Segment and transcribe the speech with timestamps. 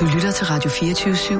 [0.00, 1.34] Du lytter til Radio 24 /7.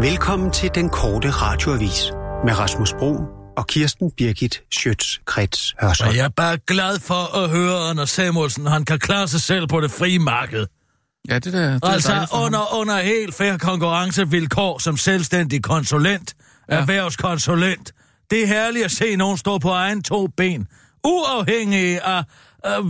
[0.00, 2.12] Velkommen til den korte radioavis
[2.44, 3.16] med Rasmus Bro
[3.56, 6.08] og Kirsten Birgit Schøtz-Krets Hørsholm.
[6.08, 9.66] Og jeg er bare glad for at høre, Anders Samuelsen, han kan klare sig selv
[9.66, 10.66] på det frie marked.
[11.28, 12.28] Ja, det der, det er altså ham.
[12.44, 16.34] under, under helt fair konkurrencevilkår som selvstændig konsulent,
[16.70, 16.76] ja.
[16.76, 17.92] Erhvervskonsulent.
[18.30, 20.66] Det er herligt at se nogen stå på egen to ben,
[21.04, 22.24] uafhængig af...
[22.66, 22.86] Øh,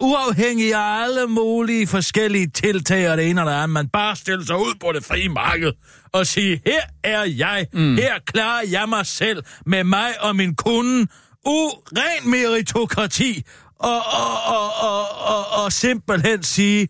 [0.00, 3.70] uafhængig af alle mulige forskellige tiltag og det ene og det andet.
[3.70, 5.72] Man bare stiller sig ud på det frie marked
[6.12, 7.94] og sige, her er jeg, mm.
[7.94, 11.06] her klarer jeg mig selv med mig og min kunde.
[11.46, 13.42] Uren meritokrati
[13.78, 16.88] og, og, og, og, og, og simpelthen sige,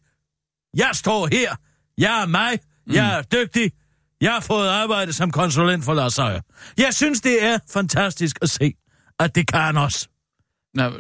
[0.77, 1.57] jeg står her,
[1.99, 2.59] jeg er mig,
[2.93, 3.73] jeg er dygtig,
[4.21, 6.41] jeg har fået arbejde som konsulent for Lars Seier.
[6.79, 8.75] Jeg synes, det er fantastisk at se,
[9.21, 10.09] at det kan også.
[10.77, 10.93] Nå,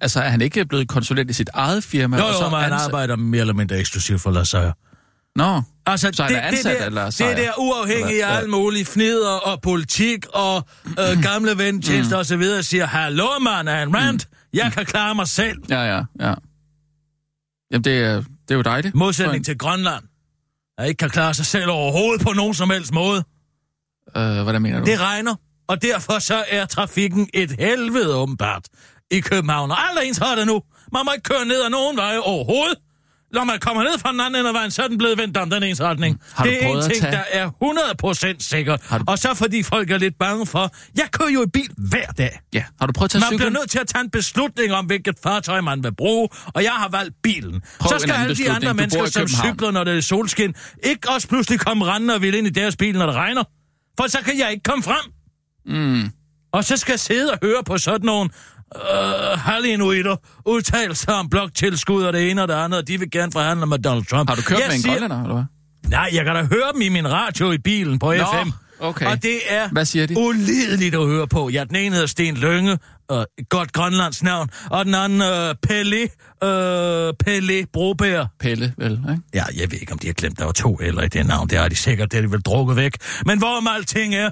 [0.00, 2.18] altså, er han ikke blevet konsulent i sit eget firma?
[2.18, 4.72] Jo, og så jo, men han ansat- arbejder mere eller mindre eksklusivt for Lars Seier.
[5.36, 8.26] Nå, Altså, Så han er ansat det, af Lars der, det der uafhængig af Eller-
[8.26, 12.18] alt muligt fnider og politik og øh, gamle ventjenester mm.
[12.18, 14.36] og så videre, siger, hallo mand, er en rant, mm.
[14.58, 15.58] jeg kan klare mig selv.
[15.70, 16.34] ja, ja, ja.
[17.72, 18.94] Jamen, det er, det er jo dejligt.
[18.94, 20.04] Modsætning til Grønland,
[20.78, 23.24] der ikke kan klare sig selv overhovedet på nogen som helst måde.
[24.16, 24.84] Øh, hvordan mener du?
[24.84, 25.34] Det regner,
[25.68, 28.68] og derfor så er trafikken et helvede åbenbart
[29.12, 29.70] i København.
[29.70, 30.62] Og alle ens har det nu.
[30.92, 32.78] Man må ikke køre ned ad nogen veje overhovedet.
[33.32, 35.36] Når man kommer ned fra den anden ende af vejen, så er den blevet vendt
[35.36, 36.20] om den ens retning.
[36.34, 37.50] Har du det er en ting, tage- der er
[38.40, 38.80] 100% sikkert.
[38.86, 40.70] Har du- Og så fordi folk er lidt bange for...
[40.98, 42.40] Jeg kører jo i bil hver dag.
[42.54, 43.52] Ja, har du prøvet at tage Man bliver cyklen?
[43.52, 46.88] nødt til at tage en beslutning om, hvilket fartøj man vil bruge, og jeg har
[46.88, 47.62] valgt bilen.
[47.80, 51.28] Prøv så skal alle de andre mennesker, som cykler, når det er solskin, ikke også
[51.28, 53.42] pludselig komme rendende og vil ind i deres bil, når det regner.
[54.00, 55.12] For så kan jeg ikke komme frem.
[55.66, 56.10] Mm.
[56.52, 58.30] Og så skal jeg sidde og høre på sådan nogle
[58.76, 63.32] øh, halvinuitter udtalelser om bloktilskud og det ene og det andet, og de vil gerne
[63.32, 64.28] forhandle med Donald Trump.
[64.28, 65.44] Har du kørt jeg med en siger, grønlænder, eller hvad?
[65.90, 68.50] Nej, jeg kan da høre dem i min radio i bilen på Nå, FM.
[68.82, 69.06] Okay.
[69.06, 70.18] Og det er Hvad siger de?
[70.18, 71.48] ulideligt at høre på.
[71.48, 72.78] Ja, den ene hedder Sten Lønge,
[73.12, 76.08] øh, et godt grønlands navn, og den anden øh, Pelle,
[76.44, 78.28] øh, Pelle Broberg.
[78.40, 79.22] Pelle, vel, ikke?
[79.34, 81.48] Ja, jeg ved ikke, om de har glemt, der var to eller i det navn.
[81.48, 82.92] Det har de sikkert, det er de vel drukket væk.
[83.26, 84.30] Men hvorom alting er,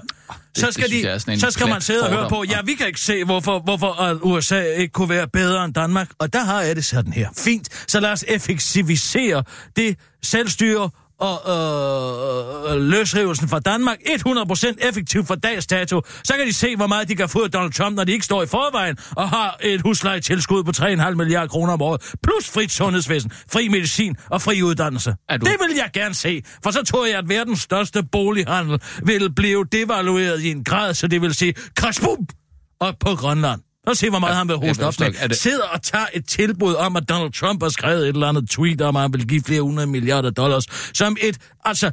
[0.57, 2.29] så det skal, synes de, jeg er sådan en så skal man sidde og høre
[2.29, 5.73] på, ja, vi kan ikke se, hvorfor, hvorfor at USA ikke kunne være bedre end
[5.73, 6.09] Danmark.
[6.19, 7.29] Og der har jeg det sådan her.
[7.37, 9.43] Fint, så lad os effektivisere
[9.75, 10.89] det selvstyre
[11.21, 16.01] og øh, øh, løsrivelsen fra Danmark 100% effektivt fra dags dato.
[16.23, 18.25] Så kan de se, hvor meget de kan få af Donald Trump, når de ikke
[18.25, 22.01] står i forvejen og har et huslejetilskud på 3,5 milliarder kroner om året.
[22.23, 25.15] Plus frit sundhedsvæsen, fri medicin og fri uddannelse.
[25.29, 28.79] Er du- Det vil jeg gerne se, for så tror jeg, at verdens største bolighandel
[29.05, 32.17] vil blive devalueret i en grad, så det vil sige krasbum
[32.79, 33.61] op på Grønland.
[33.87, 35.29] Og se, hvor meget Ja, han vil hoste op med.
[35.29, 38.49] det- Sidder og tager et tilbud om, at Donald Trump har skrevet et eller andet
[38.49, 40.65] tweet om, at han vil give flere hundrede milliarder dollars,
[40.97, 41.91] som et, altså,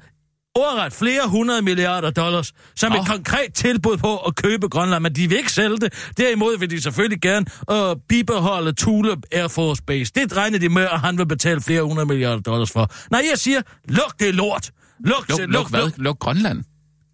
[0.54, 2.98] ordret flere hundrede milliarder dollars, som oh.
[2.98, 6.10] et konkret tilbud på at købe Grønland, men de vil ikke sælge det.
[6.16, 10.12] Derimod vil de selvfølgelig gerne øh, bibeholde Thule Air Force Base.
[10.14, 12.92] Det regner de med, at han vil betale flere hundrede milliarder dollars for.
[13.10, 14.70] Nej, jeg siger, luk det lort.
[15.00, 15.90] Luk, Luk, luk, luk, hvad?
[15.96, 16.64] Luk Grønland?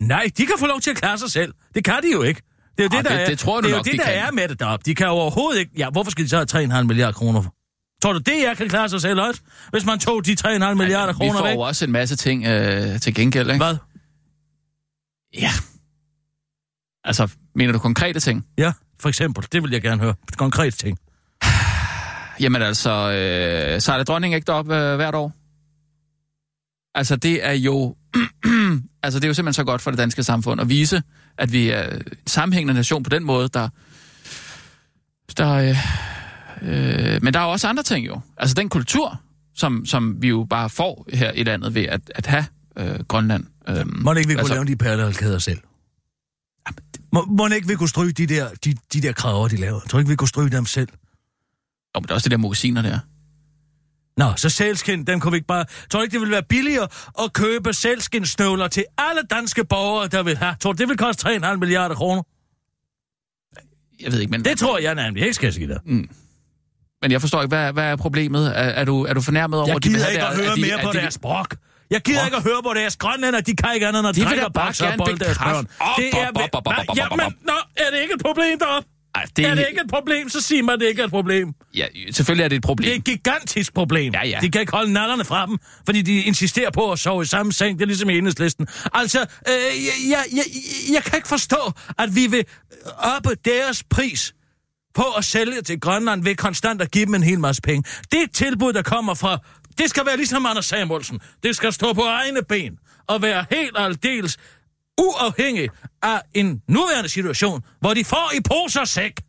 [0.00, 1.52] Nej, de kan få lov til at klare sig selv.
[1.74, 2.42] Det kan de jo ikke.
[2.78, 3.84] Det er jo Ah, det, der det- er, det tror du det er, jo nok,
[3.84, 4.14] det, de der kan.
[4.14, 4.82] er med det deroppe.
[4.86, 5.72] De kan jo overhovedet ikke...
[5.76, 7.54] Ja, hvorfor skal de så have 3,5 milliarder kroner for?
[8.02, 9.40] Tror du, det jeg kan klare sig selv også?
[9.70, 11.54] Hvis man tog de 3,5 milliarder Vi kroner får væk?
[11.54, 13.64] jo også en masse ting øh, til gengæld, ikke?
[13.64, 13.76] Hvad?
[15.42, 15.50] Ja.
[17.04, 18.46] Altså, mener du konkrete ting?
[18.58, 19.46] Ja, for eksempel.
[19.52, 20.14] Det vil jeg gerne høre.
[20.36, 20.98] Konkret ting.
[22.40, 25.32] Jamen altså, øh, så er det dronning ikke derop øh, hvert år?
[26.98, 27.96] Altså, det er jo...
[29.02, 31.02] altså, det er jo simpelthen så godt for det danske samfund at vise,
[31.38, 33.68] at vi er en sammenhængende nation på den måde, der...
[35.36, 35.76] der øh,
[36.62, 38.20] øh, men der er jo også andre ting jo.
[38.36, 39.20] Altså, den kultur,
[39.54, 42.44] som, som vi jo bare får her i landet ved at, at have
[42.76, 43.44] øh, Grønland.
[43.68, 45.60] Øh, Må ikke vi kunne altså, lave de perlehalskæder selv?
[47.12, 49.80] Må, må ikke vi kunne stryge de der, de, de der kraver, de laver?
[49.80, 50.88] Tror ikke, vi kunne stryge dem selv?
[51.96, 52.98] Jo, men der er også det der magasiner der.
[54.16, 55.64] Nå, så sælskin, dem kunne vi ikke bare...
[55.90, 56.88] Tror ikke, det ville være billigere
[57.22, 60.54] at købe sælskinstøvler til alle danske borgere, der vil have?
[60.60, 62.22] Tror det vil koste 3,5 milliarder kroner?
[64.02, 64.44] Jeg ved ikke, men...
[64.44, 65.80] Det tror jeg nemlig ikke, skal jeg sige dig.
[67.02, 68.46] Men jeg forstår ikke, hvad, hvad er problemet?
[68.46, 70.36] Er, er, du, er du fornærmet over, Jeg at de gider have ikke der- at
[70.36, 71.56] høre de- mere på de- deres brok.
[71.90, 72.26] Jeg gider Brok?
[72.26, 73.40] ikke at høre på deres grønlænder.
[73.40, 75.64] De kan ikke andet end at De drikke og bakse og bolde deres børn.
[75.98, 76.28] Det er...
[76.28, 77.32] op, op, op, op, op, op, Ja, op, men, op.
[77.44, 78.88] nå, er det ikke et problem deroppe?
[79.14, 81.10] Ej, det Er det ikke et problem, så sig mig, at det ikke er et
[81.10, 81.54] problem.
[81.74, 82.84] Ja, selvfølgelig er det et problem.
[82.84, 84.12] Det er et gigantisk problem.
[84.12, 84.38] Ja, ja.
[84.42, 87.52] De kan ikke holde nallerne fra dem, fordi de insisterer på at sove i samme
[87.52, 87.78] seng.
[87.78, 88.66] Det er ligesom i enhedslisten.
[88.92, 90.44] Altså, øh, jeg, jeg, jeg,
[90.94, 92.44] jeg kan ikke forstå, at vi vil
[92.98, 94.34] oppe deres pris
[94.94, 97.84] på at sælge til Grønland ved konstant at give dem en hel masse penge.
[98.12, 99.38] Det tilbud, der kommer fra...
[99.78, 101.20] Det skal være ligesom Anders Samuelsen.
[101.42, 104.36] Det skal stå på egne ben og være helt aldeles
[105.00, 105.68] uafhængig
[106.02, 109.20] af en nuværende situation, hvor de får i poser sæk.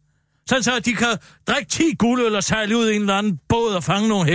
[0.49, 1.07] Sådan så, at de kan
[1.47, 4.25] drikke 10 guldøl og sejle ud i en eller anden båd og fange nogle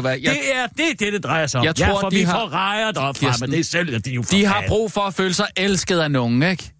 [0.00, 1.64] hvad, jeg- Det er det, det, det drejer sig om.
[1.66, 3.98] Jeg tror, ja, for de vi har- får rejer deroppe fra, Kirsten, men det sælger
[3.98, 6.72] de jo De har brug for at føle sig elsket af nogen, ikke?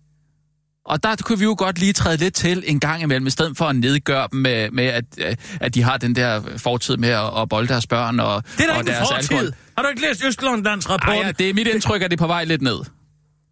[0.87, 3.57] Og der kunne vi jo godt lige træde lidt til en gang imellem, i stedet
[3.57, 7.09] for at nedgøre dem med, med at, øh, at de har den der fortid med
[7.09, 9.33] at, at bolde deres børn og, Det er da og ikke deres fortid.
[9.37, 9.55] alkohol.
[9.77, 11.15] Har du ikke læst Østlandlands rapport?
[11.17, 12.79] Ej, ja, det er mit indtryk, at det er på vej lidt ned.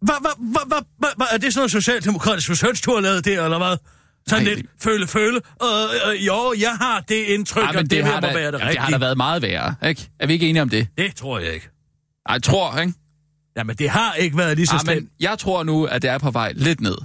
[0.01, 3.57] Hvad, hvad, hvad, hvad, hvad, hvad, er det sådan noget socialdemokratisk har lavet der, eller
[3.57, 3.77] hvad?
[4.27, 4.53] Sådan Ej.
[4.53, 5.41] lidt føle, føle.
[5.63, 8.21] Øh, øh, jo, jeg har det indtryk, Ej, at men det, det, det har her
[8.21, 8.81] må da, være det jamen, det rigtige.
[8.81, 10.09] har da været meget værre, ikke?
[10.19, 10.87] Er vi ikke enige om det?
[10.97, 11.69] Det tror jeg ikke.
[12.25, 12.93] Ej, jeg tror, ikke?
[13.57, 15.01] Jamen, det har ikke været lige så slemt.
[15.01, 16.97] men jeg tror nu, at det er på vej lidt ned.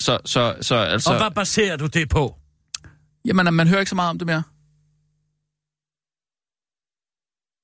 [0.00, 1.10] Så, så, så altså...
[1.10, 2.36] Og hvad baserer du det på?
[3.24, 4.42] Jamen, man hører ikke så meget om det mere.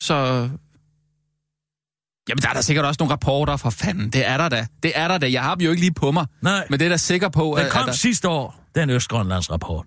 [0.02, 0.48] Så...
[2.28, 4.10] Jamen, der er der sikkert også nogle rapporter for fanden.
[4.10, 4.66] Det er der da.
[4.82, 5.30] Det er der da.
[5.32, 6.26] Jeg har dem jo ikke lige på mig.
[6.42, 7.72] Nej, Men det er da sikker på, den at...
[7.72, 7.92] kom at der...
[7.92, 9.86] sidste år, den Østgrønlands rapport.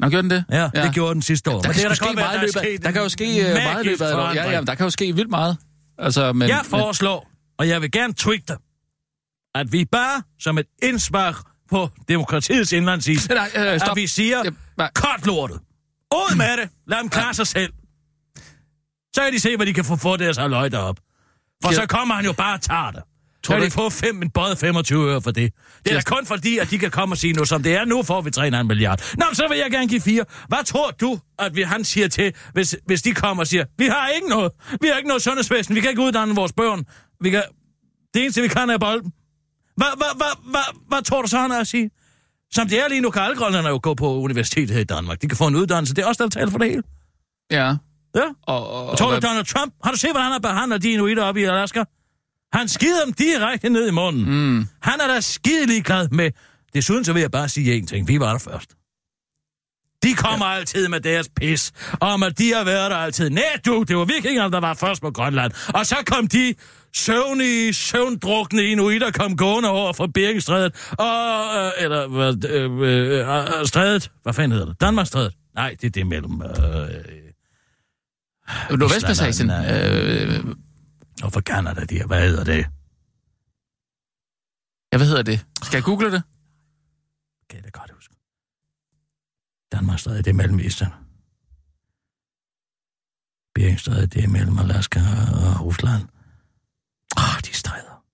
[0.00, 0.44] Nå, gjorde den det?
[0.50, 1.60] Ja, ja, det gjorde den sidste år.
[1.60, 3.08] Der, Men kan, det er sgu ske meget der er løbet af- der kan jo
[3.08, 4.34] ske øh, meget i løbet af et år.
[4.34, 5.56] Ja, ja, der kan jo ske vildt meget.
[5.98, 8.56] Altså, men, Jeg foreslår, og jeg vil gerne tweete dig,
[9.54, 11.34] at vi bare som et indspark
[11.70, 13.90] på demokratiets indlandsis, Men, nej, øh, stop.
[13.90, 14.42] at vi siger,
[14.78, 15.56] Ja, kort lortet.
[16.14, 16.70] Ud med det.
[16.86, 17.72] Lad dem klare sig selv.
[19.14, 20.96] Så kan de se, hvad de kan få for deres halvøj derop.
[21.64, 23.02] For så kommer han jo bare og tager det.
[23.44, 25.52] Tror kan du de få fem, en både 25 øre for det.
[25.84, 27.84] Det er da kun fordi, at de kan komme og sige, nu som det er,
[27.84, 29.14] nu får vi 3,5 milliard.
[29.18, 30.24] Nå, men så vil jeg gerne give fire.
[30.48, 33.86] Hvad tror du, at vi, han siger til, hvis, hvis de kommer og siger, vi
[33.86, 34.52] har ikke noget.
[34.80, 35.74] Vi har ikke noget sundhedsvæsen.
[35.74, 36.84] Vi kan ikke uddanne vores børn.
[37.20, 37.42] Vi kan...
[38.14, 39.12] Det eneste, vi kan, er bolden.
[39.76, 41.90] Hvad, hvad, hvad, hvad, hvad tror du så, han er at sige?
[42.50, 45.22] Som det er lige nu, kan alle grønlændere jo gå på universitetet her i Danmark.
[45.22, 45.94] De kan få en uddannelse.
[45.94, 46.82] Det er også der taler for det hele.
[47.50, 47.74] Ja.
[48.16, 48.28] Ja.
[48.46, 50.92] Og, og, Og tror du, Donald Trump, har du set, hvordan han har behandlet de
[50.92, 51.84] inuitter oppe i Alaska?
[52.52, 54.24] Han skider dem direkte ned i munden.
[54.24, 54.68] Mm.
[54.82, 56.30] Han er da skidelig glad med.
[56.74, 58.08] Desuden så vil jeg bare sige en ting.
[58.08, 58.70] Vi var der først.
[60.02, 60.54] De kommer ja.
[60.54, 63.30] altid med deres pis, om at de har været der altid.
[63.30, 65.52] Nej, du, det var vikingerne, der var først på Grønland.
[65.74, 66.54] Og så kom de
[66.94, 70.74] søvnige, søvndrukne inuitter kom gående over fra Birkestrædet.
[70.90, 74.10] Og, øh, eller, hvad, øh, øh, øh, strædet.
[74.22, 74.80] Hvad fanden hedder det?
[74.80, 75.32] Danmarkstrædet.
[75.54, 76.42] Nej, det er det mellem...
[76.42, 77.25] Øh,
[78.70, 79.50] Nordvestpassagen.
[79.50, 80.44] Øh,
[81.22, 82.06] og for Canada, de her.
[82.06, 82.66] Hvad hedder det?
[84.92, 85.46] ja, hvad hedder det?
[85.62, 86.22] Skal jeg google det?
[87.50, 88.14] Kan jeg da godt huske.
[89.72, 90.92] Danmarkstrædet, det er mellem Island.
[93.54, 96.02] Beringstrædet, det er mellem Alaska og Rusland.
[97.18, 98.04] Åh, oh, de stræder.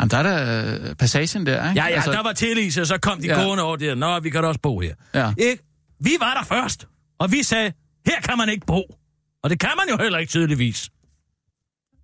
[0.00, 1.80] Jamen, der er der øh, passagen der, ikke?
[1.80, 3.42] Ja, ja, altså, der var tilise, og så kom de ja.
[3.42, 3.94] gående over der.
[3.94, 4.94] Nå, vi kan da også bo her.
[5.14, 5.34] ja.
[5.38, 5.62] Ikke?
[6.00, 6.88] Vi var der først,
[7.18, 7.72] og vi sagde,
[8.06, 8.82] her kan man ikke bo.
[9.44, 10.90] Og det kan man jo heller ikke tydeligvis.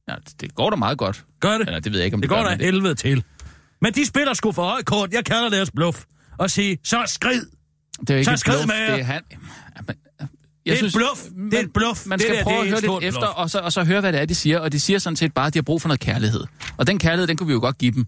[0.09, 1.25] ja, det går da meget godt.
[1.41, 1.67] Gør det?
[1.67, 3.25] Eller, det ved jeg ikke, om Det det, går da men helvede til.
[3.83, 5.13] Men de spiller sgu for højt kort.
[5.13, 6.05] Jeg kalder deres bluff.
[6.39, 7.43] Og sige, så skrid.
[8.01, 8.91] Det er ikke Så skrid bluff, med jer.
[8.91, 9.23] det er han...
[9.77, 9.97] Jamen,
[10.67, 11.21] Det er et bluff.
[11.51, 12.07] Det er et bluff.
[12.07, 13.35] Man Det skal der, prøve det at høre lidt efter, bluff.
[13.37, 14.59] og så, og så høre, hvad det er, de siger.
[14.59, 16.45] Og de siger sådan set bare, at de har brug for noget kærlighed.
[16.77, 18.07] Og den kærlighed, den kunne vi jo godt give dem.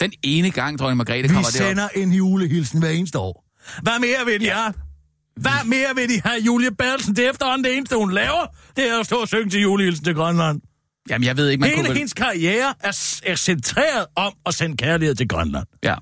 [0.00, 1.68] Den ene gang, dronning Margrethe Vi kommer derop.
[1.68, 3.44] sender en julehilsen hver eneste år.
[3.82, 4.74] Hvad mere vil de have?
[5.36, 7.16] Hvad mere vil de have, Julie Bertelsen?
[7.16, 8.46] Det er efterhånden det eneste, hun laver.
[8.76, 10.60] Det er at stå og synge til julehilsen til Grønland.
[11.10, 11.96] Jamen, jeg ved ikke, man Hele kunne vel...
[11.96, 15.66] hendes karriere er, er centreret om at sende kærlighed til Grønland.
[15.82, 15.94] Ja.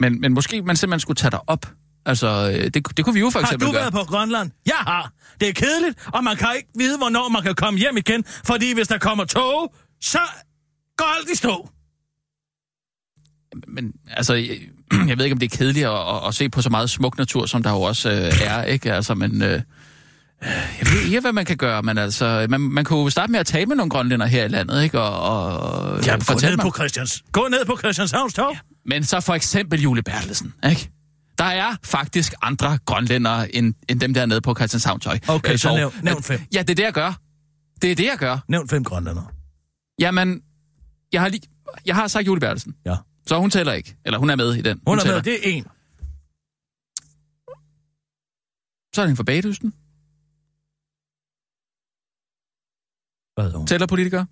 [0.00, 1.66] Men, men måske man simpelthen skulle tage dig op.
[2.06, 3.80] Altså, øh, det, det kunne vi jo for Har eksempel du gøre.
[3.80, 4.50] været på Grønland?
[4.66, 5.12] Jeg har.
[5.40, 8.24] Det er kedeligt, og man kan ikke vide, hvornår man kan komme hjem igen.
[8.44, 10.18] Fordi hvis der kommer tog, så
[10.96, 11.68] går alt i stå.
[13.68, 14.58] Men altså, jeg,
[15.08, 17.18] jeg ved ikke, om det er kedeligt at, at, at se på så meget smuk
[17.18, 18.92] natur, som der jo også øh, er, ikke?
[18.92, 19.42] Altså, men...
[19.42, 19.60] Øh,
[20.78, 23.40] jeg ved ikke, hvad man kan gøre, men altså, man, man kunne jo starte med
[23.40, 25.00] at tale med nogle grønlænder her i landet, ikke?
[25.00, 26.62] Og, og Ja, gå ned, mig.
[26.64, 27.22] på Christians.
[27.32, 28.56] gå ned på Christianshavns tog.
[28.86, 30.90] Men så for eksempel Julie Bertelsen, ikke?
[31.38, 35.18] Der er faktisk andre grønlændere end, end dem der nede på Christianshavn Tøj.
[35.28, 35.76] Okay, Øh, så Torv.
[35.78, 36.40] nævn- nævn fem.
[36.54, 37.12] Ja, det er det, jeg gør.
[37.82, 38.38] Det er det, jeg gør.
[38.48, 39.32] Nævn fem grønlænder.
[40.00, 40.40] Jamen,
[41.12, 41.42] jeg har, lige,
[41.86, 42.74] jeg har sagt Julie Bertelsen.
[42.86, 42.96] Ja.
[43.30, 43.96] Så hun tæller ikke.
[44.04, 44.80] Eller hun er med i den.
[44.86, 45.16] Hun er tæller.
[45.16, 45.64] med, det er en.
[48.94, 49.70] Så er det en fra Bagdysten.
[53.34, 53.66] Hvad hun?
[53.66, 54.24] Tæller politiker.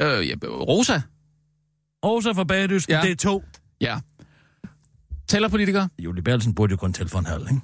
[0.00, 1.00] Øh, ja, Rosa.
[2.04, 3.02] Rosa fra Bagedysten, Ja.
[3.02, 3.44] det er to.
[3.80, 4.00] Ja.
[5.28, 5.88] Tæller politiker.
[5.98, 7.60] Julie Bertelsen burde jo kun tælle for en halv, ikke?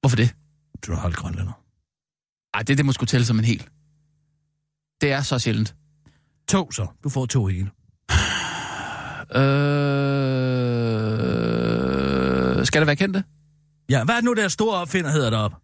[0.00, 0.36] Hvorfor det?
[0.86, 1.52] Du er halv grønlænder.
[2.54, 3.68] Ej, det, det må skulle tælle som en hel.
[5.00, 5.76] Det er så sjældent.
[6.48, 6.86] To så.
[7.04, 7.70] Du får to hele.
[9.34, 9.42] Øh...
[12.66, 13.24] Skal det være kendte?
[13.90, 15.56] Ja, hvad er det nu, der store opfinder hedder deroppe?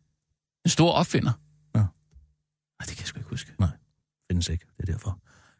[0.64, 1.32] En stor opfinder?
[1.74, 1.78] Ja.
[1.80, 1.88] Nej,
[2.80, 3.52] det kan jeg sgu ikke huske.
[4.30, 5.18] Findes ikke, det er derfor.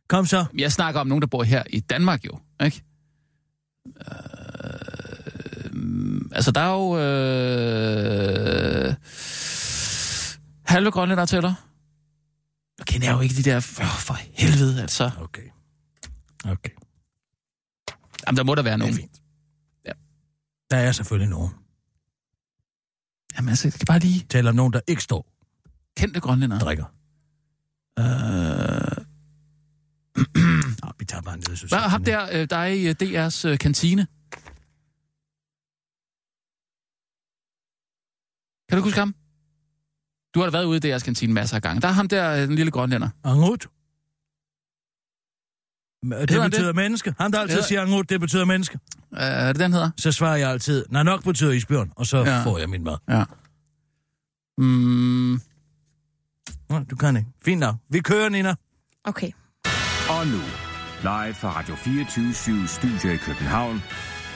[0.09, 0.45] Kom så.
[0.59, 2.83] Jeg snakker om nogen, der bor her i Danmark jo, ikke?
[3.87, 4.05] Øh,
[6.33, 6.99] altså, der er jo...
[6.99, 8.95] Øh,
[10.65, 11.55] halve grønlænder tæller.
[12.79, 13.57] Nu kender jeg jo ikke de der...
[13.57, 15.11] Oh, for helvede, altså.
[15.21, 15.49] Okay.
[16.45, 16.71] Okay.
[18.27, 18.95] Jamen, der må der være Det er nogen.
[18.95, 19.23] fint.
[19.87, 19.93] Ja.
[20.71, 21.51] Der er selvfølgelig nogen.
[23.37, 25.31] Jamen, altså, det kan bare lige Taler om nogen, der ikke står
[25.97, 26.59] kendte grønlænder.
[26.59, 26.85] drikker.
[27.99, 29.05] Øh,
[30.83, 33.49] Nå, vi tager bare en lille hvad, ham der, øh, der er i øh, DR's
[33.49, 34.07] øh, kantine.
[38.69, 39.15] Kan du huske ham?
[40.35, 41.81] Du har da været ude i DR's kantine masser af gange.
[41.81, 43.09] Der er ham der, den lille grønlænder.
[43.25, 43.67] Angut.
[46.11, 47.15] Det Hedder betyder menneske.
[47.21, 48.79] Han der altid Hedder- siger Angut, det betyder menneske.
[49.15, 49.91] Øh, er det den hedder?
[49.97, 52.43] Så svarer jeg altid, nej nok betyder isbjørn, og så ja.
[52.45, 52.97] får jeg min mad.
[53.09, 53.25] Ja.
[54.59, 55.41] Mm,
[56.71, 57.29] Nå, du kan ikke.
[57.45, 57.75] Fint nok.
[57.91, 58.55] Vi kører, Nina.
[59.05, 59.31] Okay.
[60.09, 60.41] Og nu,
[61.03, 63.83] live fra Radio 24 Studio i København.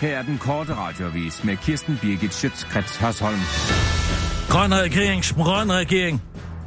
[0.01, 3.39] Her er den korte radiovis med Kirsten Birgit Schøtzgrads Hasholm.
[4.51, 6.23] Grøn regering, grøn regering.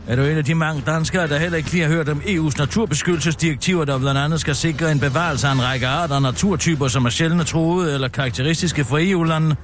[0.08, 2.58] Er du en af de mange danskere, der heller ikke lige har hørt om EU's
[2.58, 7.06] naturbeskyttelsesdirektiver, der blandt andet skal sikre en bevarelse af en række arter og naturtyper, som
[7.06, 9.56] er sjældne troede eller karakteristiske for EU-landene?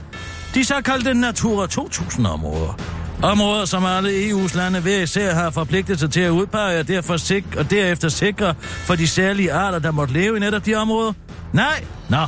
[0.53, 2.79] De såkaldte Natura 2000-områder.
[3.24, 7.17] Områder, som alle EU's lande hver især har forpligtet sig til at udpege og, derfor
[7.17, 11.13] sik- og derefter sikre for de særlige arter, der måtte leve i netop de områder?
[11.53, 11.84] Nej?
[12.10, 12.25] Nå,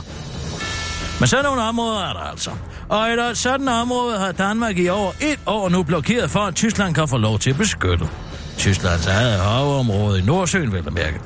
[1.19, 2.51] men sådan nogle områder er der altså.
[2.89, 6.95] Og et sådan område har Danmark i over et år nu blokeret for, at Tyskland
[6.95, 8.09] kan få lov til at beskytte.
[8.57, 11.19] Tysklands eget havområde i Nordsøen, vil jeg mærke.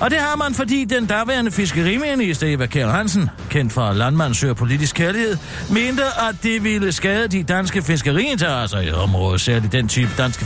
[0.00, 4.94] Og det har man, fordi den daværende fiskeriminister Eva Kjær Hansen, kendt fra Landmandsøger Politisk
[4.96, 5.36] Kærlighed,
[5.70, 10.44] mente, at det ville skade de danske fiskeriinteresser i området, særligt den type danske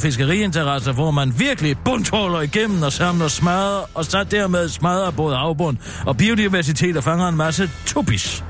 [0.00, 5.76] fiskeriinteresser, hvor man virkelig bundtåler igennem og samler smadre, og så dermed smadrer både havbund
[6.06, 8.44] og biodiversitet og fanger en masse tubis.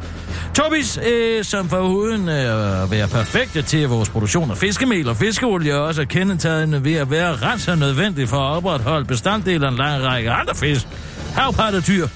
[0.55, 5.17] Tobis, øh, som for uden øh, at være perfekte til vores produktion af fiskemel og
[5.17, 9.69] fiskeolie, er også kendetegnende ved at være ret så nødvendig for at opretholde bestanddelen af
[9.69, 10.87] en lang række andre fisk,
[11.35, 12.07] havpattedyr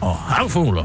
[0.00, 0.84] og havfugler.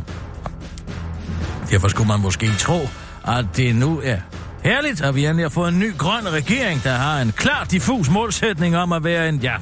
[1.72, 2.88] Derfor skulle man måske tro,
[3.28, 4.18] at det nu er
[4.64, 8.10] herligt, at vi endelig har fået en ny grøn regering, der har en klar diffus
[8.10, 9.56] målsætning om at være en, ja,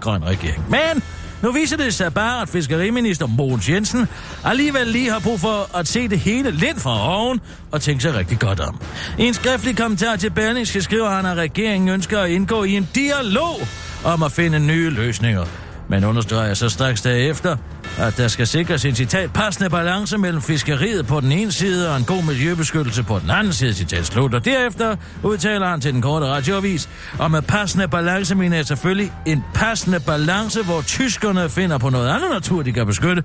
[0.00, 0.64] grøn regering.
[0.70, 1.02] Men
[1.44, 4.08] nu viser det sig bare, at fiskeriminister Mogens Jensen
[4.44, 8.14] alligevel lige har brug for at se det hele lidt fra oven og tænke sig
[8.14, 8.80] rigtig godt om.
[9.18, 12.88] I en skriftlig kommentar til Berlingske skriver han, at regeringen ønsker at indgå i en
[12.94, 13.60] dialog
[14.04, 15.44] om at finde nye løsninger.
[15.94, 17.56] Men understreger så straks derefter,
[17.98, 21.96] at der skal sikres en citat passende balance mellem fiskeriet på den ene side og
[21.96, 24.34] en god miljøbeskyttelse på den anden side, citat slut.
[24.34, 29.12] Og derefter udtaler han til den korte radioavis, og med passende balance mener jeg selvfølgelig
[29.26, 33.24] en passende balance, hvor tyskerne finder på noget andet natur, de kan beskytte.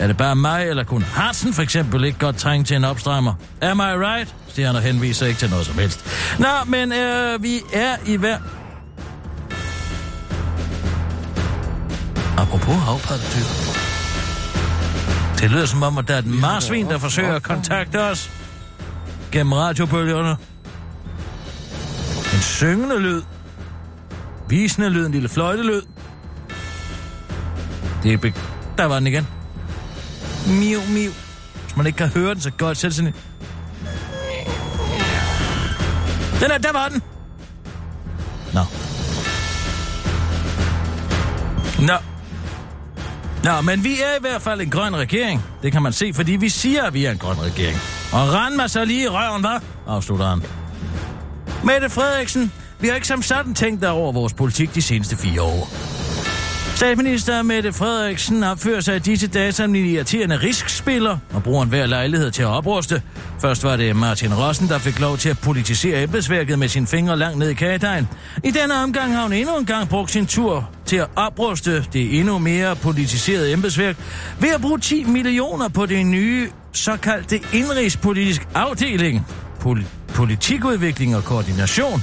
[0.00, 3.34] Er det bare mig, eller kunne Hartsen for eksempel ikke godt trænge til en opstrammer?
[3.62, 4.34] Am I right?
[4.48, 6.04] siger han henviser ikke til noget som helst.
[6.38, 8.38] Nå, men øh, vi er i hver...
[12.40, 13.44] Apropos havpattedyr.
[15.40, 18.30] Det lyder som om, at der er et marsvin, der forsøger at kontakte os
[19.32, 20.36] gennem radiobølgerne.
[22.34, 23.22] En syngende lyd.
[24.48, 25.82] Visende lyd, en lille fløjtelyd.
[28.02, 28.32] Det er be-
[28.78, 29.26] Der var den igen.
[30.46, 31.10] Miu, miu.
[31.64, 33.14] Hvis man ikke kan høre den, så godt selv sådan en...
[36.40, 37.02] Den er, der var den.
[38.52, 38.60] Nå.
[41.86, 41.94] Nå.
[43.44, 45.42] Nå, men vi er i hvert fald en grøn regering.
[45.62, 47.78] Det kan man se, fordi vi siger, at vi er en grøn regering.
[48.12, 49.62] Og rend mig så lige i røven, hva'?
[49.86, 50.42] Afslutter han.
[51.64, 55.89] Mette Frederiksen, vi har ikke som sådan tænkt over vores politik de seneste fire år.
[56.80, 61.86] Statsminister Mette Frederiksen opfører sig i disse dage som en irriterende riskspiller og bruger enhver
[61.86, 63.02] lejlighed til at opruste.
[63.40, 67.18] Først var det Martin Rossen, der fik lov til at politisere embedsværket med sine fingre
[67.18, 68.08] langt ned i kagedejen.
[68.44, 72.18] I denne omgang har hun endnu en gang brugt sin tur til at opruste det
[72.18, 73.96] endnu mere politiserede embedsværk
[74.40, 79.26] ved at bruge 10 millioner på det nye såkaldte indrigspolitisk afdeling.
[79.64, 79.84] Pol-
[80.14, 82.02] politikudvikling og koordination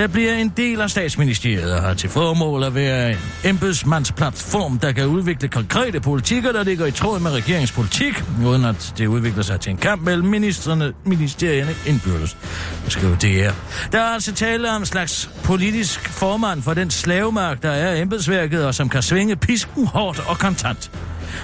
[0.00, 4.92] der bliver en del af statsministeriet og har til formål at være en embedsmandsplatform, der
[4.92, 9.60] kan udvikle konkrete politikker, der ligger i tråd med regeringspolitik, uden at det udvikler sig
[9.60, 12.36] til en kamp mellem ministerne, ministerierne indbyrdes.
[12.84, 13.52] Det skriver DR.
[13.92, 18.66] Der er altså tale om en slags politisk formand for den slavemagt, der er embedsværket,
[18.66, 20.90] og som kan svinge pisken hårdt og kontant.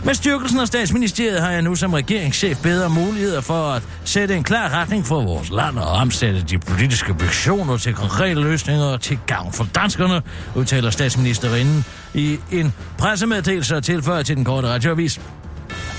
[0.04, 4.42] Med styrkelsen af statsministeriet har jeg nu som regeringschef bedre muligheder for at sætte en
[4.42, 9.52] klar retning for vores land og omsætte de politiske visioner til konkrete løsninger til gavn
[9.52, 10.22] for danskerne,
[10.54, 15.20] udtaler statsministerinden i en pressemeddelelse og tilføjer til den korte radioavis.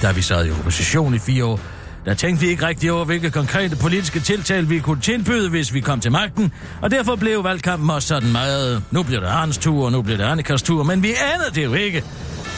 [0.02, 1.60] Da vi sad i opposition i fire år,
[2.06, 5.80] der tænkte vi ikke rigtig over, hvilke konkrete politiske tiltag vi kunne tilbyde, hvis vi
[5.80, 6.52] kom til magten,
[6.82, 10.18] og derfor blev valgkampen også sådan meget, nu bliver det Arns tur, og nu bliver
[10.18, 12.04] det Annikas tur, men vi anede det jo ikke.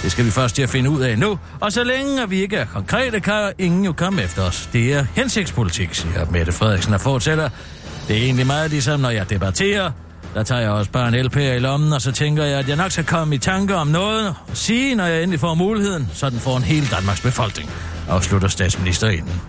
[0.03, 2.57] Det skal vi først til at finde ud af nu, og så længe vi ikke
[2.57, 4.69] er konkrete, kan ingen jo komme efter os.
[4.73, 7.49] Det er hensigtspolitik, siger Mette Frederiksen og fortæller.
[8.07, 9.91] Det er egentlig meget ligesom, når jeg debatterer.
[10.33, 12.75] Der tager jeg også bare en LP i lommen, og så tænker jeg, at jeg
[12.75, 16.29] nok skal komme i tanke om noget og sige, når jeg endelig får muligheden, så
[16.29, 17.69] den får en hel Danmarks befolkning,
[18.09, 19.41] afslutter statsministerinden.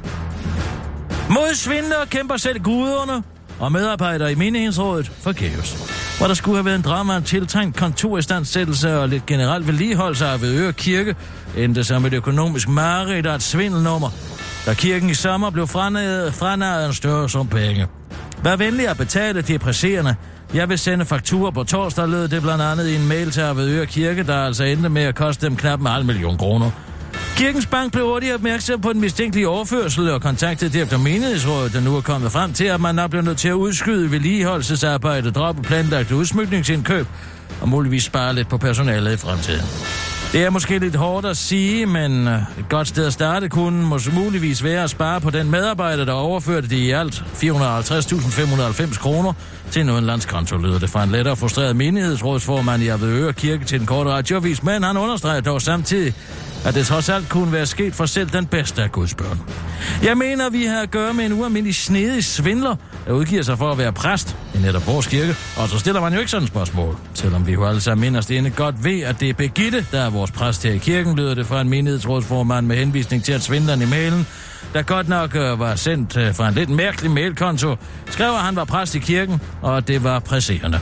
[1.31, 3.23] Mod svindler kæmper selv guderne
[3.59, 5.90] og medarbejdere i menighedsrådet forgæves.
[6.21, 10.43] Hvor der skulle have været en drama om tiltrængt kontoristandsættelse og lidt generelt vedligeholdelse af
[10.43, 11.15] ved Øre Kirke,
[11.57, 14.11] endte som et økonomisk mareridt og et svindelnummer,
[14.67, 17.87] da kirken i sommer blev franaget en større sum penge.
[18.45, 20.15] Vær venlig at betale, de presserende.
[20.55, 23.87] Jeg vil sende fakturer på torsdag, lød det blandt andet i en mail til Avedøre
[23.87, 26.71] Kirke, der altså endte med at koste dem knap en halv million kroner.
[27.41, 31.97] Kirkens Bank blev hurtigt opmærksom på den mistænkelige overførsel og kontaktede derefter menighedsrådet, der nu
[31.97, 36.17] er kommet frem til, at man nok bliver nødt til at udskyde vedligeholdelsesarbejde, droppe planlagte
[36.17, 37.07] udsmykningsindkøb
[37.61, 39.65] og muligvis spare lidt på personalet i fremtiden.
[40.33, 44.11] Det er måske lidt hårdt at sige, men et godt sted at starte kunne måske
[44.15, 49.33] muligvis være at spare på den medarbejder, der overførte det i alt 450.590 kroner
[49.71, 53.87] til en landskonto, lyder det fra en lettere frustreret menighedsrådsformand i Avedøre Kirke til den
[53.87, 56.15] korte radiovis, men han understreger dog samtidig,
[56.65, 59.41] at det trods alt kunne være sket for selv den bedste af Guds børn.
[60.03, 63.73] Jeg mener, vi har at gøre med en ualmindelig snedig svindler, der udgiver sig for
[63.73, 66.51] at være præst i netop vores kirke, og så stiller man jo ikke sådan et
[66.51, 66.97] spørgsmål.
[67.15, 70.11] Selvom vi jo alle sammen inderst inde godt ved, at det er Begitte, der er
[70.11, 73.83] vores præst her i kirken, lyder det fra en menighedsrådsformand med henvisning til, at svindleren
[73.83, 74.27] i mailen,
[74.75, 77.77] der godt nok øh, var sendt øh, fra en lidt mærkelig mailkonto,
[78.11, 80.81] skrev, at han var præst i kirken, og det var presserende.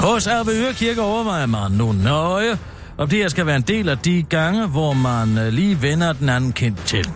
[0.00, 2.58] Hos Arve Kirke overvejer man nu nøje,
[2.98, 6.12] om det her skal være en del af de gange, hvor man øh, lige vender
[6.12, 7.08] den anden kendt til.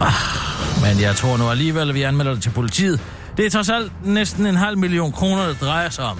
[0.00, 0.12] Ah,
[0.82, 3.00] men jeg tror nu alligevel, at vi anmelder det til politiet.
[3.36, 6.18] Det er trods alt næsten en halv million kroner, der drejer sig om.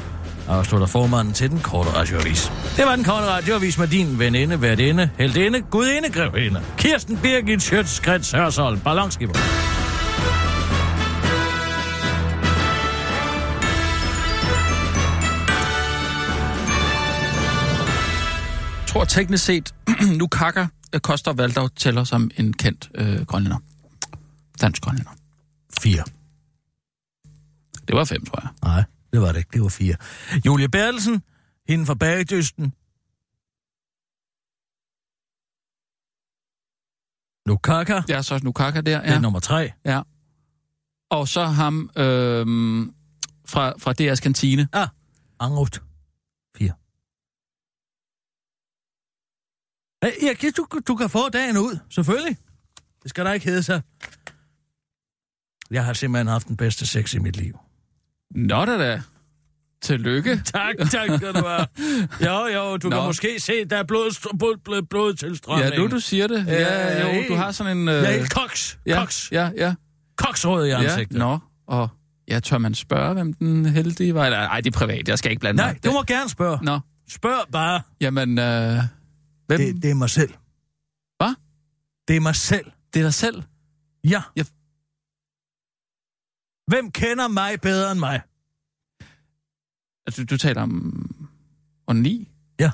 [0.51, 2.53] Afslutter formanden til den korte radioavis.
[2.77, 6.63] Det var den korte radioavis med din veninde, værtinde, heldinde, gudinde, grevinde.
[6.79, 8.01] Kirsten Birgit Schøtz,
[8.33, 9.39] Hørsholm, Ballonskibber.
[18.87, 19.75] tror teknisk set,
[20.19, 20.67] nu kakker
[21.03, 23.59] koster Valdau tæller som en kendt øh, grønlænder.
[24.61, 25.11] Dansk grønlænder.
[25.81, 26.05] Fire.
[27.89, 28.51] Det var fem, tror jeg.
[28.63, 29.51] Nej, det var det ikke.
[29.53, 29.97] Det var fire.
[30.47, 31.23] Julie Bertelsen,
[31.69, 32.75] hende fra Bagdysten.
[37.47, 39.21] Nukaka, er så Nukaka der, det er ja.
[39.21, 39.73] nummer tre.
[39.85, 40.03] ja.
[41.11, 42.95] Og så ham øhm,
[43.47, 44.69] fra, fra DR's kantine.
[44.73, 44.89] Ah,
[45.41, 45.83] Angrut.
[46.57, 46.73] Fire.
[50.03, 52.37] Ja, du, du kan få dagen ud, selvfølgelig.
[53.03, 53.83] Det skal der ikke hedde sig.
[55.71, 57.59] Jeg har simpelthen haft den bedste sex i mit liv.
[58.35, 59.03] Nå da da.
[59.83, 60.43] Tillykke.
[60.53, 61.67] Tak, tak skal du have.
[62.25, 62.97] Jo, jo, du Nå.
[62.97, 66.47] kan måske se, der er blod, blod, blod, blod til Ja, nu du siger det.
[66.47, 67.89] Ja, Ja, jo, helt- du har sådan en...
[67.89, 68.79] Øh, Jeg helt koks.
[68.87, 69.29] ja, Koks.
[69.33, 69.75] Ja, ja.
[70.17, 70.83] Koksrød i ja.
[70.83, 71.19] ansigtet.
[71.19, 71.89] Nå, og
[72.29, 74.25] ja, tør man spørge, hvem den heldige var?
[74.25, 75.85] Eller, ej, det er privat, jeg skal ikke blande Nej, mig.
[75.85, 76.59] du må gerne spørge.
[76.63, 76.79] Nå,
[77.11, 77.81] Spørg bare.
[78.01, 78.79] jamen, øh,
[79.47, 79.61] hvem?
[79.61, 80.31] Det, det er mig selv.
[81.17, 81.35] Hvad?
[82.09, 82.65] Det er mig selv.
[82.95, 83.43] det er dig selv.
[84.05, 84.23] Ja.
[84.37, 84.43] Ja.
[86.71, 88.21] Hvem kender mig bedre end mig?
[90.07, 91.11] Altså, du, taler om...
[91.87, 92.29] Og ni?
[92.59, 92.71] Ja.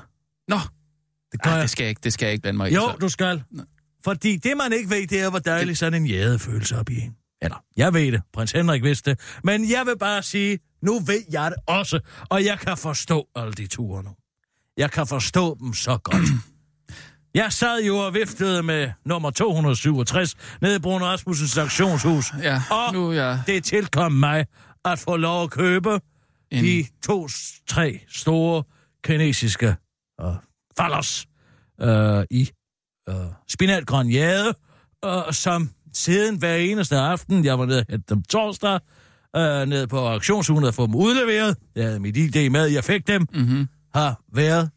[0.47, 0.59] Nå,
[1.31, 1.61] Det gør Ej, jeg.
[1.61, 2.75] det skal jeg ikke, det skal jeg ikke blande mig i.
[2.75, 2.97] Jo, så.
[3.01, 3.43] du skal.
[3.51, 3.63] Nå.
[4.03, 6.99] Fordi det, man ikke ved, det er, hvor dejlig sådan en jade følelse op i
[6.99, 7.15] en.
[7.41, 8.21] Eller, jeg ved det.
[8.33, 9.19] Prins Henrik vidste det.
[9.43, 11.99] Men jeg vil bare sige, nu ved jeg det også.
[12.29, 14.09] Og jeg kan forstå alle de ture nu.
[14.77, 16.23] Jeg kan forstå dem så godt.
[17.35, 22.25] Jeg sad jo og viftede med nummer 267 nede i Bruno Rasmussens auktionshus.
[22.43, 23.41] Ja, Og nu jeg...
[23.47, 24.45] det tilkom mig
[24.85, 25.99] at få lov at købe
[26.51, 27.27] En- de to,
[27.67, 28.63] tre store
[29.03, 29.75] kinesiske
[30.23, 30.33] uh,
[30.77, 31.25] fallers
[31.83, 32.49] uh, i
[33.09, 33.15] uh,
[33.49, 34.53] spinatgrøn jade,
[35.05, 38.79] uh, som siden hver eneste aften, jeg var nede og dem torsdag,
[39.37, 43.07] uh, nede på auktionshuset og få dem udleveret, jeg havde mit ID med, jeg fik
[43.07, 43.67] dem, Mm-hmm.
[43.95, 44.69] har været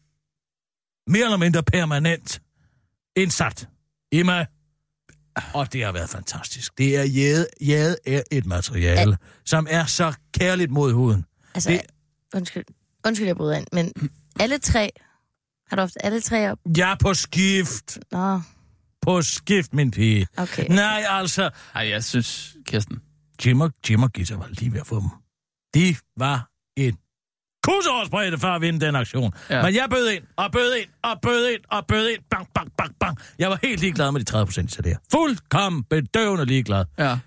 [1.11, 2.41] mere eller mindre permanent
[3.15, 3.67] indsat
[4.11, 4.45] i mig.
[5.53, 6.77] Og det har været fantastisk.
[6.77, 11.25] Det er jade, jade er et materiale, som er så kærligt mod huden.
[11.55, 11.81] Altså, Det-
[12.35, 12.63] undskyld,
[13.05, 13.91] undskyld, jeg bryder ind, men
[14.39, 14.89] alle tre
[15.69, 16.57] Har du haft alle tre op?
[16.77, 17.99] Ja, på skift.
[18.11, 18.41] Nå,
[19.01, 20.27] På skift, min pige.
[20.37, 20.65] okay.
[20.69, 23.01] Nej, altså, Ej, jeg synes, Kirsten...
[23.45, 25.09] Jim og, Jim og Gita var lige ved at få dem.
[25.73, 26.49] De var
[27.63, 29.33] kusårsbredde for at vinde den aktion.
[29.49, 29.55] Ja.
[29.57, 29.63] Ja.
[29.65, 32.19] Men jeg bød ind, og bød ind, og bød ind, og bød ind.
[32.31, 33.17] Bang, bang, bang, bang.
[33.39, 34.97] Jeg var helt ligeglad med de 30 procent til det her.
[35.11, 36.85] Fuldkommen bedøvende ligeglad.
[36.99, 37.17] Ja.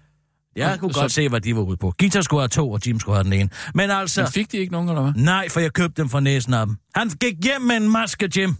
[0.57, 1.91] Jeg Og kunne så- godt se, hvad de var ude på.
[1.99, 3.49] Gita skulle have to, og Jim skulle have den ene.
[3.75, 4.21] Men altså...
[4.23, 5.13] Men fik de ikke nogen, eller hvad?
[5.23, 6.77] Nej, for jeg købte dem fra næsen af dem.
[6.95, 8.57] Han gik hjem med en maske, Jim.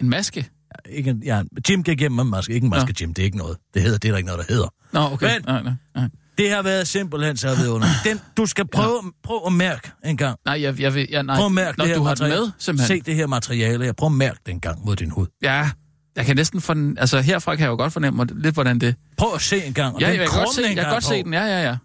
[0.00, 0.48] En maske?
[0.90, 2.52] Ikke en, ja, Jim gik hjem med en maske.
[2.52, 3.14] Ikke en maske, Jim.
[3.14, 3.56] Det er ikke noget.
[3.74, 4.68] Det hedder, det er der ikke noget, der hedder.
[4.92, 5.34] Nå, okay.
[5.34, 6.08] Men- Nej, nej, nej.
[6.38, 7.86] Det har været simpelthen så vidunder.
[8.04, 9.10] Den, du skal prøve, ja.
[9.22, 10.38] prøve at mærke en gang.
[10.44, 11.06] Nej, jeg, jeg vil...
[11.10, 11.36] Jeg, nej.
[11.36, 12.40] Prøv at mærke Nå, det her du har materiale.
[12.40, 12.98] med, simpelthen.
[12.98, 13.84] Se det her materiale.
[13.84, 15.26] Jeg prøv at mærke den gang mod din hud.
[15.42, 15.70] Ja,
[16.16, 16.94] jeg kan næsten fornemme...
[17.00, 18.94] Altså, herfra kan jeg jo godt fornemme lidt, hvordan det...
[19.16, 20.00] Prøv at se en gang.
[20.00, 21.32] Ja, den jeg kan godt se, jeg kan godt se den.
[21.32, 21.76] Ja, ja, ja.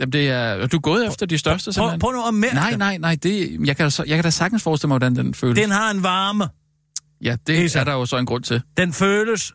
[0.00, 0.66] Jamen, det er...
[0.66, 2.00] Du er gået efter de største, Prøv, simpelthen.
[2.00, 3.16] prøv nu at mærke Nej, nej, nej.
[3.22, 5.58] Det, jeg, kan, jeg kan da sagtens forestille mig, hvordan den føles.
[5.58, 6.48] Den har en varme.
[7.22, 7.80] Ja, det Lisa.
[7.80, 8.62] er der jo så en grund til.
[8.76, 9.52] Den føles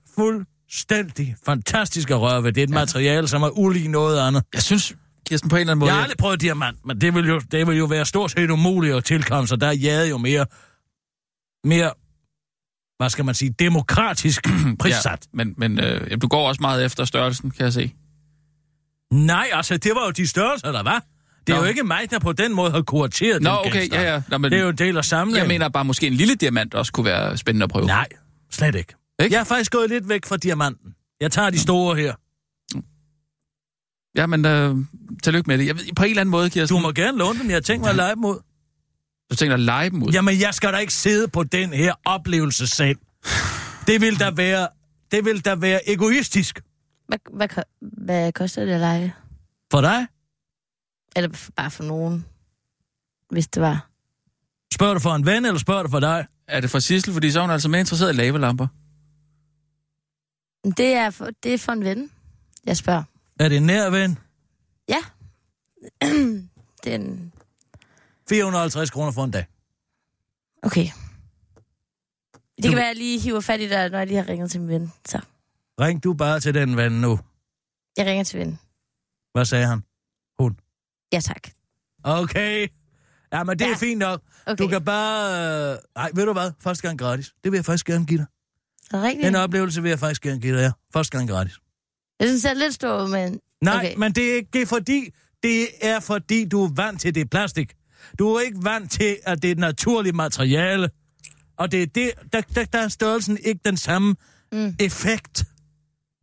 [0.72, 2.54] fuldstændig fantastisk at røre ved.
[2.54, 2.74] Det er et ja.
[2.74, 4.44] materiale, som er ulig noget andet.
[4.54, 4.96] Jeg synes,
[5.30, 5.90] Kirsten, på en eller anden måde...
[5.90, 8.50] Jeg har aldrig prøvet diamant, men det vil jo, det vil jo være stort set
[8.50, 10.46] umuligt at tilkomme, så der er jaget jo mere,
[11.64, 11.92] mere,
[12.98, 14.48] hvad skal man sige, demokratisk
[14.80, 15.06] prissat.
[15.12, 17.94] Ja, men men øh, du går også meget efter størrelsen, kan jeg se.
[19.14, 21.04] Nej, altså, det var jo de størrelser, der var.
[21.48, 21.64] Det er Nå.
[21.64, 24.04] jo ikke mig, der på den måde har kurateret Nå, den okay, genstand.
[24.04, 24.22] ja, ja.
[24.30, 25.40] Nå, men Det er jo en del af samlingen.
[25.40, 27.86] jeg mener bare, måske en lille diamant også kunne være spændende at prøve.
[27.86, 28.08] Nej,
[28.52, 28.94] slet ikke.
[29.22, 29.34] Ikke?
[29.34, 30.96] Jeg er faktisk gået lidt væk fra diamanten.
[31.22, 32.14] Jeg tager de store her.
[34.16, 34.76] Ja, men øh,
[35.24, 35.68] tillykke med det.
[35.68, 36.78] Jeg ved, på en eller anden måde, Kirsten...
[36.78, 37.50] Du må gerne låne dem.
[37.50, 38.40] Jeg tænker mig at lege dem ud.
[39.32, 40.12] Du tænker dig at lege dem ud.
[40.12, 42.98] Jamen, jeg skal da ikke sidde på den her oplevelse selv.
[43.88, 44.68] Det vil da være,
[45.12, 46.62] det vil da være egoistisk
[47.08, 47.48] Hvad, hvad,
[47.82, 49.14] hvad koster det at lege?
[49.72, 50.08] for dig.
[51.16, 52.26] Eller bare for nogen,
[53.30, 53.90] hvis det var.
[54.74, 56.26] Spørger du for en ven, eller spørger du for dig?
[56.48, 58.68] Er det fra Sissel, fordi så er hun altså mere interesseret i lavelamper?
[60.72, 62.12] Det er for, det er for en ven,
[62.66, 63.04] jeg spørger.
[63.40, 64.20] Er det en nær ven?
[64.90, 65.00] Ja.
[66.84, 67.34] det er en...
[68.30, 69.46] 450 kroner for en dag.
[70.64, 70.86] Okay.
[72.58, 74.30] Det Du- kan være, at jeg lige hiver fat i dig, når jeg lige har
[74.30, 74.94] ringet til min ven.
[75.06, 75.20] Så,
[75.82, 77.20] Ring du bare til den ven nu.
[77.98, 78.60] jeg ringer til ven.
[79.34, 79.84] Hvad sagde han?
[81.14, 81.42] Ja, tak.
[82.04, 82.68] Okay.
[83.34, 83.76] Ja, men det er Ja.
[83.76, 84.22] fint nok.
[84.46, 84.64] Okay.
[84.64, 85.72] Du kan bare...
[85.74, 86.52] øh, Nej, ved du hvad?
[86.60, 87.34] Første gang gratis.
[87.44, 88.26] Det vil jeg faktisk gerne give dig.
[88.94, 89.26] Er rigtigt?
[89.26, 90.72] Den oplevelse vil jeg faktisk gerne give dig.
[90.94, 91.54] Første gang gratis.
[92.20, 93.40] Jeg synes, det er lidt stor men...
[93.64, 93.96] Nej, Okay.
[93.98, 95.10] men det er ikke det er fordi,
[95.44, 97.74] det er fordi, du er vant til det plastik.
[98.20, 100.90] Du er ikke vant til, at det er et naturligt materiale.
[101.58, 104.16] Og det er det, der, der, der er størrelsen ikke den samme
[104.52, 104.58] Mm.
[104.58, 104.76] mm.
[104.80, 105.46] effekt.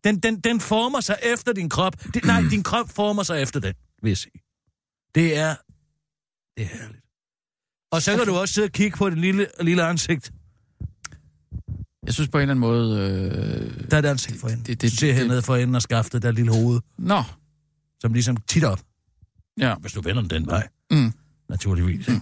[0.05, 2.05] Den, den, den former sig efter din krop.
[2.15, 4.41] Det, nej, din krop former sig efter den, vil jeg sige.
[5.15, 5.55] Det er,
[6.57, 7.03] det er herligt.
[7.93, 10.33] Og så kan du også sidde og kigge på det lille, lille ansigt.
[12.07, 12.99] Jeg synes på en eller anden måde...
[13.01, 13.91] Øh...
[13.91, 14.65] Der er et ansigt for enden.
[14.67, 17.23] Det- Det, du ser det- hernede for enden af skaftet, der er lille hoved, Nå,
[18.01, 18.81] som ligesom tit op,
[19.61, 19.75] ja.
[19.75, 20.69] hvis du vender den den vej.
[20.91, 21.13] Mm.
[21.49, 22.09] Naturligvis.
[22.09, 22.21] ikke?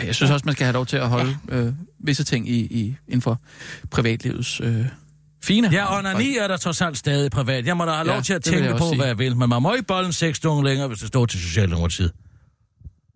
[0.00, 2.96] Jeg synes også, man skal have lov til at holde øh, visse ting i, i,
[3.08, 3.40] inden for
[3.90, 4.86] privatlivets øh,
[5.44, 5.68] fine.
[5.72, 7.66] Ja, onani er der trods alt stadig privat.
[7.66, 8.96] Jeg må da have Ja, lov til at tænke på, sige.
[8.96, 9.36] hvad jeg vil.
[9.36, 12.12] Men man må ikke bolle en sexstunge længere, hvis det står til Socialdemokratiet.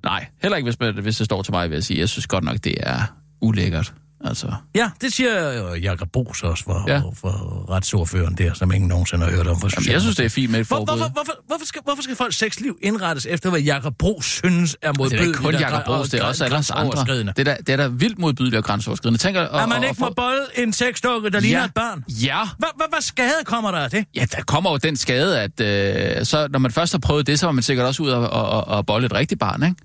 [0.04, 2.00] Nej, heller ikke, hvis, hvis det står til mig, vil jeg sige.
[2.00, 3.02] Jeg synes godt nok, det er
[3.40, 3.94] ulækkert.
[4.24, 6.94] Altså, Ja, det siger øh, Jakob Bos også for, Ja.
[6.94, 7.00] ja.
[7.14, 9.60] for retsordføreren der, som ingen nogensinde har hørt om.
[9.60, 10.96] For jamen, jeg synes, det er fint med et Hvor, forbud.
[10.96, 14.92] hvorfor, hvorfor, hvorfor, skal, hvorfor skal folks sexliv indrettes efter, hvad Jakob Bros synes er
[14.92, 15.26] Det er modbydeligt?
[15.28, 17.04] ikke kun og græ- Bros, det er og også alle os andre.
[17.36, 19.18] Det er, det er da vildt modbydeligt og grænseoverskridende.
[19.18, 21.74] Tænker, og, At man og- ikke og må for- bolle en sexdukke, der ligner et
[21.74, 22.04] barn?
[22.08, 24.04] Ja, hvad skade kommer der af det?
[24.16, 27.38] Ja, der kommer jo den skade, at øh, så, når man først har prøvet det,
[27.38, 29.76] så var man sikkert også ud og, og, og bolle et rigtigt barn, ikke?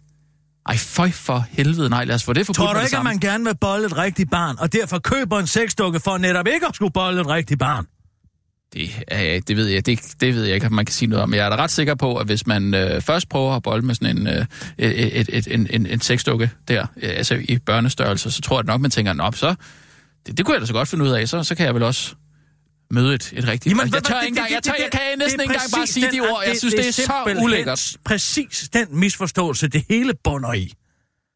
[0.66, 3.20] Ej, føj for helvede, nej, lad os få det forbudt Tror du ikke, at man
[3.20, 6.76] gerne vil bolle et rigtigt barn, og derfor køber en sexdukke for netop ikke at
[6.76, 7.88] skulle bolle et rigtigt barn?
[8.74, 11.24] Det, øh, det ved jeg, det, det ved jeg ikke, om man kan sige noget
[11.24, 11.34] om.
[11.34, 13.96] Jeg er da ret sikker på, at hvis man øh, først prøver at bolle med
[13.96, 14.46] sådan en, øh,
[14.78, 18.82] et, et, en, en, en sexdukke der, øh, altså i børnestørrelse, så tror jeg nok,
[18.82, 19.56] man tænker, nå, så,
[20.28, 21.84] det, det kunne jeg da så godt finde ud af, så, så kan jeg vel
[21.84, 22.16] også
[22.92, 23.78] møde et, et rigtigt...
[23.78, 25.44] Jamen, jeg tør det- ikke engang, det- jeg, tør, det- jeg kan det- næsten det
[25.44, 26.44] ikke engang bare sige de ord.
[26.48, 27.98] Jeg synes, det er så ulækkert.
[28.06, 30.74] præcis den misforståelse, det hele bunder i.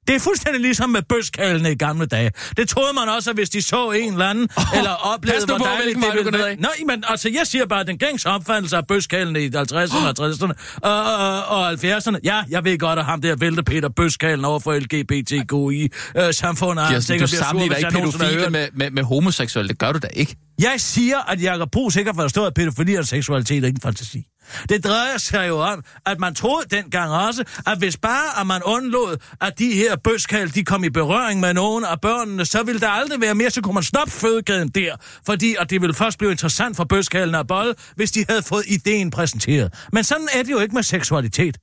[0.09, 2.31] Det er fuldstændig ligesom med bøskaldene i gamle dage.
[2.57, 5.57] Det troede man også, at hvis de så en eller anden, oh, eller oplevede, hvor
[5.57, 6.55] dejligt det ville være.
[6.55, 10.13] Nej, men altså, jeg siger bare, at den gængse opfattelse af bøskaldene i 50'erne og
[10.19, 12.17] 60'erne og, og, og 70'erne.
[12.23, 16.87] Ja, jeg ved godt, at ham der vælte Peter Bøskalden over for LGBTQI-samfundet.
[16.89, 19.69] Kirsten, du sammenligner ikke pædofile med, med, med homoseksuelle.
[19.69, 20.35] Det gør du da ikke.
[20.59, 23.81] Jeg siger, at Jacob Brugs ikke har forstået, at pædofili og seksualitet er ikke en
[23.81, 24.25] fantasi.
[24.69, 28.63] Det drejer sig jo om, at man troede dengang også, at hvis bare at man
[28.63, 32.81] undlod, at de her bøskal, de kom i berøring med nogen af børnene, så ville
[32.81, 34.95] der aldrig være mere, så kunne man stoppe fødekæden der.
[35.25, 38.63] Fordi at det ville først blive interessant for bøskalene at bolle, hvis de havde fået
[38.67, 39.73] ideen præsenteret.
[39.93, 41.57] Men sådan er det jo ikke med seksualitet.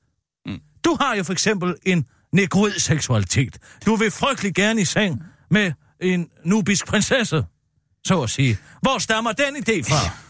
[0.85, 3.59] Du har jo for eksempel en negroid seksualitet.
[3.87, 7.45] Du vil frygtelig gerne i seng med en nubisk prinsesse,
[8.07, 8.59] så at sige.
[8.83, 10.26] Hvor stammer den idé fra?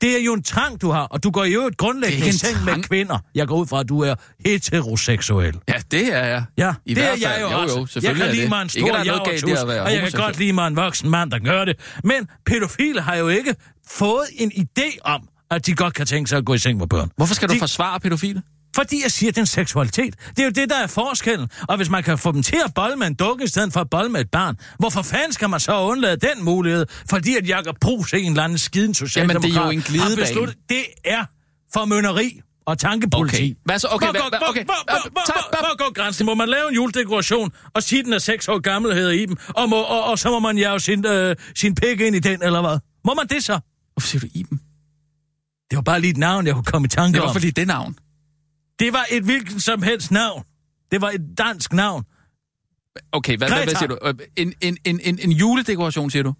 [0.00, 2.38] Det er jo en trang, du har, og du går grundlæggende i er ikke en
[2.56, 3.18] seng med kvinder.
[3.34, 4.14] Jeg går ud fra, at du er
[4.46, 5.54] heteroseksuel.
[5.68, 6.44] Ja, det er jeg.
[6.58, 7.78] Ja, I det er jeg jo, Jo, også.
[7.96, 10.66] jo, jeg kan lide mig en stor er javertus, og jeg kan godt lide mig
[10.66, 11.76] en voksen mand, der gør det.
[12.04, 13.54] Men pædofile har jo ikke
[13.88, 16.86] fået en idé om, at de godt kan tænke sig at gå i seng med
[16.86, 17.10] børn.
[17.16, 18.42] Hvorfor skal du De- forsvare pædofile?
[18.76, 20.14] Fordi jeg siger, at det er en seksualitet.
[20.30, 21.48] Det er jo det, der er forskellen.
[21.68, 23.80] Og hvis man kan få dem til at bolle med en dukke, i stedet for
[23.80, 26.86] at bolle med et barn, hvorfor fanden skal man så undlade den mulighed?
[27.10, 30.16] Fordi at Jacob Brugs, en eller anden skiden socialdemokrat, Jamen, det er jo en glidebane.
[30.16, 31.24] besluttet, det er
[31.74, 33.36] formønneri og tankepoliti.
[33.36, 33.54] Okay.
[33.64, 33.88] Hvad så?
[33.90, 34.64] Okay, hvor, går, hvad- hvor, okay.
[34.64, 36.26] hvor, hvor, hvor, tak, hvor, hvor går grænsen?
[36.26, 39.36] Må man lave en juledekoration og sige, den er seks år gammel, hedder i dem,
[39.48, 42.42] og, må, og, og så må man jage sin, øh, sin pik ind i den,
[42.42, 42.78] eller hvad?
[43.06, 43.60] Må man det så?
[43.94, 44.60] Hvorfor siger du Iben?
[45.70, 47.26] Det var bare lige et navn, jeg kunne komme i tanke Det om.
[47.26, 47.96] var fordi det navn.
[48.80, 50.44] Det var et hvilken som helst navn.
[50.90, 52.04] Det var et dansk navn.
[53.12, 53.98] Okay, hvad, hvad, hvad siger du?
[54.02, 56.34] Øh, En, en, en, en, en juledekoration, siger du?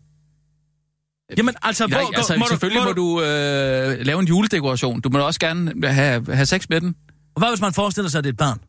[1.37, 5.01] Jamen, altså, Nej, hvor, altså må selvfølgelig må du øh, lave en juledekoration.
[5.01, 6.97] Du må også gerne have, have sex med den.
[7.39, 8.61] Hvad hvis man forestiller sig, at det er et barn?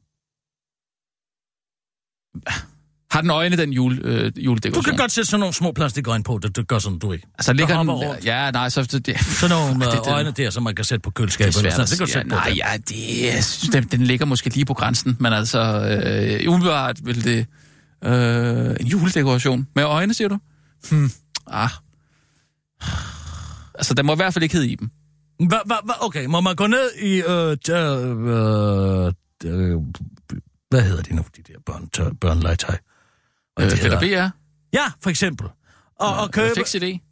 [3.12, 4.84] Har den øjne, den jule, øh, Du juledekoration?
[4.84, 7.28] kan godt sætte sådan nogle små plastikøjne på, det, det gør sådan, du ikke.
[7.38, 7.92] Altså, ligger der den...
[7.92, 8.26] rundt.
[8.26, 8.82] Ja, nej, så...
[8.84, 11.56] Det, Sådan nogle det- øh, det- øjne der, som man kan sætte på det køleskabet.
[11.56, 11.90] er eller svært sådan.
[11.90, 13.36] Det kan du sætte Ja, på nej, der.
[13.36, 17.46] ja, det, den, den ligger måske lige på grænsen, men altså, øh, umiddelbart vil det...
[18.04, 20.38] Øh, en juledekoration med øjne, siger du?
[20.90, 21.12] Hmm.
[21.52, 21.70] Ah.
[23.76, 24.92] Altså, den må i hvert fald ikke hedde Iben.
[25.40, 27.22] Hva, hva, hva, okay, må man gå ned i...
[27.22, 29.14] Øh, t- øh,
[29.46, 29.78] øh,
[30.70, 32.10] hvad hedder de nu, de der børn, tør?
[32.22, 32.32] Hvad
[33.66, 34.30] Øh, de Fætter hedder?
[34.30, 34.36] BR?
[34.74, 35.48] Ja, for eksempel.
[36.00, 36.54] Og, og købe...
[36.56, 37.08] Fix idé.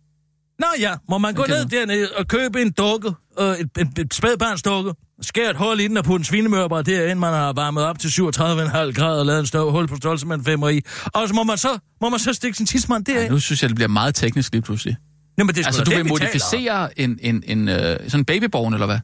[0.59, 4.13] Nå ja, må man gå ned dernede og købe en dukke, øh, et, et, et
[4.13, 7.99] spædbarnsdukke, skære et hul i den og putte en svinemørber derinde, man har varmet op
[7.99, 10.81] til 37,5 grader og lavet en større hul på størrelse med en femmer i.
[11.05, 13.23] Og så må man så, må man så stikke sin tidsmand derind.
[13.23, 14.97] Ja, nu synes jeg, det bliver meget teknisk lige pludselig.
[15.37, 18.73] Jamen, det er Altså, du det, vil modificere en, en, en øh, sådan en babyborn,
[18.73, 18.99] eller hvad?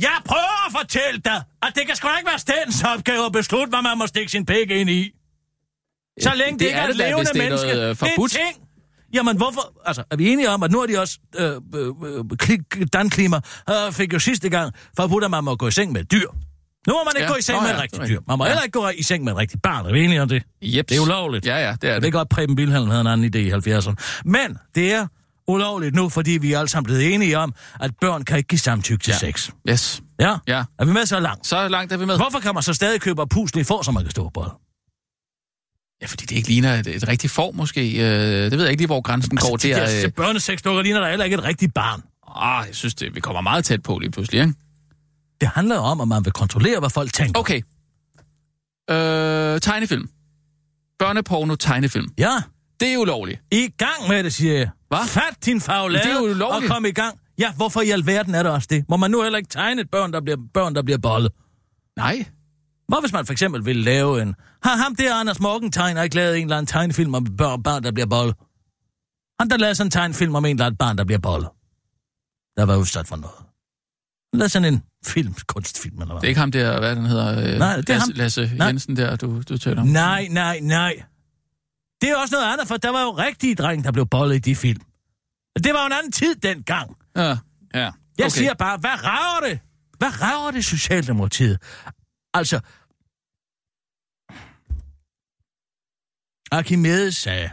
[0.00, 3.32] Jeg prøver at fortælle dig, at det kan sgu da ikke være statens opgave at
[3.32, 5.10] beslutte, hvad man må stikke sin pæk ind i.
[6.22, 7.66] Så længe det, det ikke er er et det da, levende hvis det er menneske.
[7.68, 8.30] noget, øh, det er forbudt.
[8.32, 8.56] ting.
[9.14, 9.72] Jamen, hvorfor...
[9.86, 11.18] Altså, er vi enige om, at nu er de også...
[11.38, 15.56] Øh, øh, øh, kli- Dan Klima øh, fik jo sidste gang forbudt, at man må
[15.56, 16.26] gå i seng med et dyr.
[16.86, 17.28] Nu må man ikke Ja.
[17.32, 18.20] gå i seng Nå med ja, et det rigtigt dyr.
[18.28, 18.48] Man må Ja.
[18.50, 19.86] heller ikke gå i seng med et rigtigt barn.
[19.86, 20.42] Er vi enige om det?
[20.62, 20.86] Jeps.
[20.88, 21.46] Det er ulovligt.
[21.46, 22.02] Ja, ja, det er Jeg det.
[22.02, 23.94] ved godt, Preben Wilhelm havde en anden idé i 70'erne.
[24.24, 25.06] Men det er
[25.48, 28.58] ulovligt nu, fordi vi er alle sammen blevet enige om, at børn kan ikke give
[28.58, 29.18] samtykke til Ja.
[29.18, 29.50] sex.
[29.70, 30.02] Yes.
[30.20, 30.36] Ja?
[30.48, 30.64] Ja.
[30.78, 31.46] Er vi med så langt?
[31.46, 32.16] Så langt er vi med.
[32.16, 34.44] Hvorfor kan man så stadig købe puslige får, som man kan stå på?
[36.04, 37.92] Ja, fordi det ikke ligner et, et rigtigt form, måske.
[37.92, 38.04] Øh,
[38.50, 39.52] det ved jeg ikke lige, hvor grænsen går.
[39.52, 42.02] Altså, Det de er, der øh, børnesexdukker ligner der heller ikke et rigtigt barn.
[42.36, 44.54] ah, jeg synes, det, vi kommer meget tæt på lige pludselig, ikke?
[45.40, 47.40] Det handler om, at man vil kontrollere, hvad folk tænker.
[47.40, 47.60] Okay.
[48.90, 50.08] Øh, tegnefilm.
[50.98, 52.08] Børneporno tegnefilm.
[52.18, 52.30] Ja,
[52.80, 53.40] Det er ulovligt.
[53.52, 54.68] i gang med det, siger jeg.
[54.88, 54.96] Hva?
[55.06, 56.72] Fat din faglade det er jo og ulovligt.
[56.72, 57.18] kom i gang.
[57.38, 58.84] Ja, hvorfor i alverden er det også det?
[58.88, 61.32] Må man nu heller ikke tegne et børn, der bliver, børn, der bliver bollet?
[61.96, 62.24] Nej.
[62.88, 64.34] Hvad hvis man for eksempel vil lave en...
[64.62, 67.92] Har ham der, Anders Morgenthaler, ikke lavet en eller anden tegnefilm om et barn, der
[67.92, 68.34] bliver bollet?
[69.40, 71.48] Han der lavede sådan en tegnefilm om en eller anden barn, der bliver bollet.
[72.56, 73.36] Der var udsat for noget.
[74.32, 76.20] Han lavede sådan en film, kunstfilm eller hvad.
[76.20, 77.52] Det er ikke ham der, hvad den hedder?
[77.52, 78.12] Øh, Nej, det er Lasse, ham.
[78.14, 78.66] Lasse Nej.
[78.66, 79.88] Jensen der, du, du taler om.
[79.88, 81.02] Nej, nej, nej.
[82.00, 84.38] Det er også noget andet, for der var jo rigtige drenge, der blev bollet i
[84.38, 84.80] de film.
[85.64, 86.96] Det var jo en anden tid dengang.
[87.16, 87.36] Ja, ja.
[87.74, 88.28] Jeg Okay.
[88.30, 89.58] siger bare, hvad rager det?
[89.98, 91.58] Hvad rager det Socialdemokratiet?
[92.34, 92.60] Altså,
[96.52, 97.50] Archimedes sagde,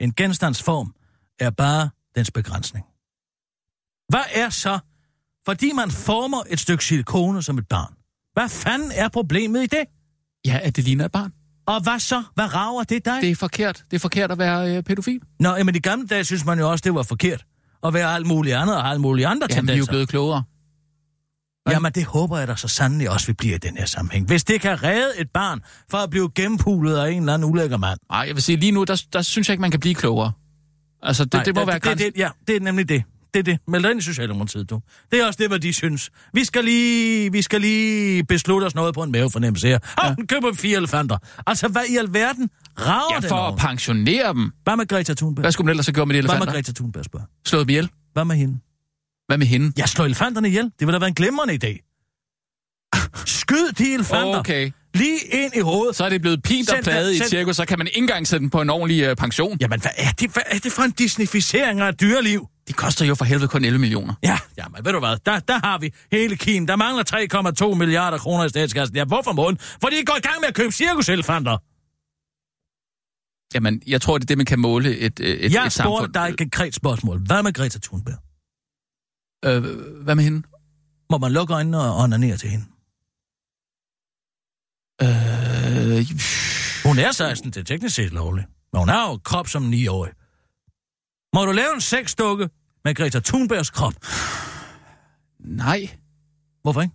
[0.00, 0.94] en genstandsform
[1.38, 2.84] er bare dens begrænsning.
[4.08, 4.78] Hvad er så,
[5.46, 7.94] fordi man former et stykke silikone som et barn?
[8.32, 9.84] Hvad fanden er problemet i det?
[10.46, 11.32] Ja, at det ligner et barn.
[11.66, 12.22] Og hvad så?
[12.34, 13.22] Hvad rager det dig?
[13.22, 13.84] Det er forkert.
[13.90, 15.20] Det er forkert at være øh, pædofil.
[15.40, 17.44] Nå, jamen i gamle dage synes man jo også, det var forkert.
[17.82, 19.92] At være alt muligt andet og alt muligt andre Ja, vi er jo tendenser.
[19.92, 20.44] blevet klogere.
[21.70, 24.26] Jamen, det håber jeg da så sandelig også, vi bliver i den her sammenhæng.
[24.26, 27.76] Hvis det kan redde et barn for at blive gennempulet af en eller anden ulækker
[27.76, 27.98] mand.
[28.10, 30.32] Nej, jeg vil sige, lige nu, der, der synes jeg ikke, man kan blive klogere.
[31.02, 32.12] Altså, det, Nej, det må være det, grænsen.
[32.12, 33.02] det, Ja, det er nemlig det.
[33.34, 33.58] Det er det.
[33.68, 34.80] Meld dig ind i Socialdemokratiet, du.
[35.10, 36.10] Det er også det, hvad de synes.
[36.34, 39.78] Vi skal lige, vi skal lige beslutte os noget på en mavefornemmelse her.
[40.04, 40.24] Åh, ja.
[40.26, 41.18] køber fire elefanter.
[41.46, 44.52] Altså, hvad i alverden rager Ja, det for at pensionere dem.
[44.64, 45.42] Hvad med Greta Thunberg?
[45.42, 46.52] Hvad skulle man ellers have gjort med de Hvad med elefanter?
[46.54, 47.26] Greta Thunberg, spørger?
[47.46, 47.88] Slået dem ihjel?
[48.12, 48.58] Hvad med hende?
[49.30, 49.72] Hvad med hende?
[49.76, 50.64] Jeg slår elefanterne ihjel.
[50.64, 51.72] Det ville da være en glimrende idé.
[53.26, 54.70] Skyd de elefanter Okay.
[54.94, 55.96] lige ind i hovedet.
[55.96, 58.40] Så er det blevet pint og pladet i cirkus, så kan man ikke engang sætte
[58.42, 59.56] den på en ordentlig øh, pension.
[59.60, 62.46] Jamen, hvad er, det, hvad er det for en disnificering af dyreliv?
[62.68, 64.14] De koster jo for helvede kun 11 millioner.
[64.22, 66.66] Ja, jamen, ved du hvad, der, der har vi hele Kim.
[66.66, 67.04] Der mangler
[67.72, 68.96] 3,2 milliarder kroner i statskassen.
[68.96, 69.58] Ja, hvorfor måden?
[69.82, 71.56] Fordi de går i gang med at købe cirkuselefanter.
[73.54, 75.72] Jamen, jeg tror, det er det, man kan måle et, et, et, Jeg et spurgte
[75.72, 76.12] samfund.
[76.12, 77.18] dig et konkret spørgsmål.
[77.26, 78.18] Hvad med Greta Thunberg?
[79.44, 79.62] Øh,
[80.02, 80.42] hvad med hende?
[81.10, 82.64] Må man lukke øjnene og onanere til hende?
[85.02, 86.06] Øh,
[86.84, 88.46] Hun er 16, det er teknisk set lovligt.
[88.72, 90.12] Men hun har jo krop som 9-årig.
[91.34, 92.48] Må du lave en sexdukke
[92.84, 93.94] med Greta Thunbergs krop?
[95.40, 95.90] nej,
[96.62, 96.94] Hvorfor ikke?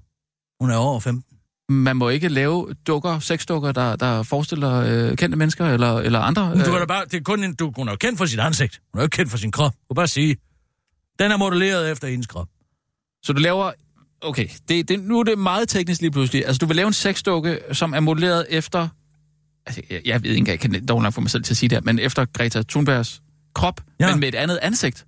[0.61, 1.37] Hun er over 15.
[1.69, 6.49] man må ikke lave dukker, sexdukker, der, der forestiller øh, kendte mennesker eller, eller andre.
[6.49, 8.17] Men du øh, kan da bare, det er kun en, du, hun er jo kendt
[8.17, 8.81] for sit ansigt.
[8.93, 9.71] Hun er jo ikke kendt for sin krop.
[9.73, 10.37] Du kan bare sige,
[11.19, 12.47] den er modelleret efter hendes krop.
[13.23, 13.71] Så du laver...
[14.21, 16.45] Okay, det, det, nu er det meget teknisk lige pludselig.
[16.45, 18.87] Altså, du vil lave en sexdukke, som er modelleret efter...
[19.65, 21.69] Altså, jeg, jeg ved ikke, jeg kan dog nok få mig selv til at sige
[21.69, 23.21] det her, men efter Greta Thunbergs
[23.55, 24.11] krop, Ja.
[24.11, 25.05] men med et andet ansigt.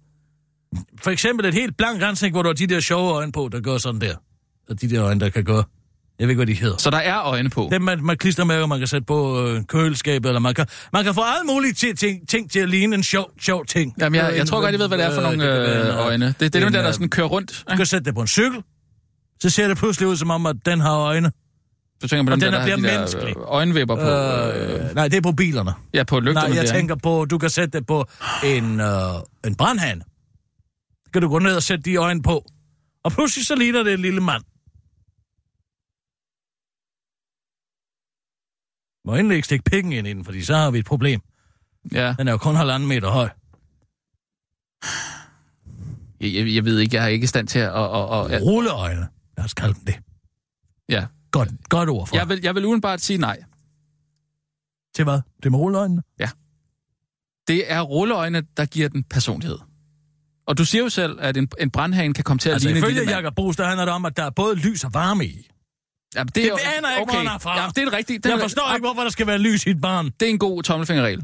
[1.01, 3.61] For eksempel et helt blankt ansigt, hvor du har de der sjove øjne på, der
[3.61, 4.15] går sådan der.
[4.69, 5.63] Og de der øjne, der kan gå...
[6.19, 6.77] Jeg ved ikke, hvad de hedder.
[6.77, 7.67] Så der er øjne på.
[7.71, 11.13] Dem med, med klistermærker, man kan sætte på øh, køleskabet, eller man kan, man kan
[11.13, 13.93] få alle mulige ting, ting, ting til at ligne en sjov, sjov ting.
[13.99, 15.45] Jamen, jeg, Øh, jeg tror godt, jeg ved, hvad det er for øh, nogle
[15.79, 16.25] det øh, øjne.
[16.27, 17.63] Det, det er dem der, der sådan kører rundt.
[17.71, 18.63] Du kan sætte det på en cykel,
[19.41, 21.31] så ser det pludselig ud som om, at den har øjne.
[22.01, 23.37] Du tænker på og den der, er der bliver de der menneskelig.
[23.37, 24.01] øh, øjenvipper på.
[24.01, 25.71] Øh, Øh, nej, det er på bilerne.
[25.93, 26.73] ja, på lygterne Nej, jeg der.
[26.73, 28.05] tænker på, du kan sætte det på
[28.45, 28.87] en, øh,
[29.47, 30.01] en brandhane.
[31.13, 32.45] Kan du gå ned og sætte de øjne på.
[33.03, 34.43] Og pludselig så ligner det en lille mand.
[39.07, 41.21] Må endelig ikke stikke penge ind i den, fordi så har vi et problem.
[41.91, 43.29] Ja, Den er jo kun halvanden meter høj.
[46.21, 47.71] jeg, jeg, jeg ved ikke, jeg er ikke i stand til at...
[47.71, 49.07] Og, og, og, ja, Rulleøjne.
[49.37, 49.95] Lad os kalde dem det.
[50.89, 51.05] ja.
[51.31, 52.15] Godt, godt ord for.
[52.15, 53.43] Jeg, vil, jeg vil udenbart sige nej.
[54.95, 55.21] Til hvad?
[55.43, 56.01] Det med rulleøjnene?
[57.47, 59.57] Det er rulleøjne, der giver den personlighed.
[60.47, 62.77] Og du siger jo selv, at en, en brandhane kan komme til at Altså, ligne
[62.79, 63.17] en ifølge lille mand.
[63.17, 65.47] Jakob Brugs, der handler det om, at der er både lys og varme i.
[66.15, 67.57] Jamen, det, Det er jo- aner jeg ikke, hvor han er fra.
[67.59, 68.17] Jamen, det er det rigtige.
[68.19, 70.05] Det er, Jeg forstår ikke, hvorfor der skal være lys i et barn.
[70.19, 71.23] Det er en god tommelfingerregel.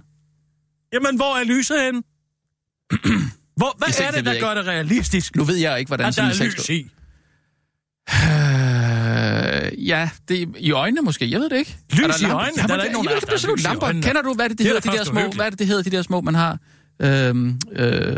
[0.93, 2.01] Jamen, hvor er lyset henne?
[3.57, 5.35] Hvor, hvad Det er- er det det, der gør det realistisk?
[5.35, 6.69] Nu ved jeg ikke, hvordan At der sådan er en lys sex...
[6.69, 6.89] i.
[8.33, 11.31] Øh, ja, det er i øjnene måske.
[11.31, 11.77] Jeg ved det ikke.
[11.91, 12.37] Lys Er der i lamper?
[12.39, 12.53] øjnene?
[12.57, 14.07] Jamen, Der er da ikke nogen, der der er er sådan nogle lys i lamper.
[14.07, 15.67] Kender du, hvad det, det Det er hedder, de der små, hvad er det, det
[15.67, 16.57] hedder, de der små, man har?
[17.01, 18.15] Øhm, øh,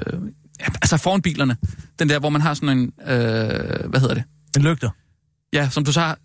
[0.60, 1.58] ja, altså foran bilerne.
[1.99, 3.08] Den der, hvor man har sådan en, øh,
[3.89, 4.23] hvad hedder det?
[4.58, 4.89] En lygter.
[5.54, 6.17] Ja, som du så har,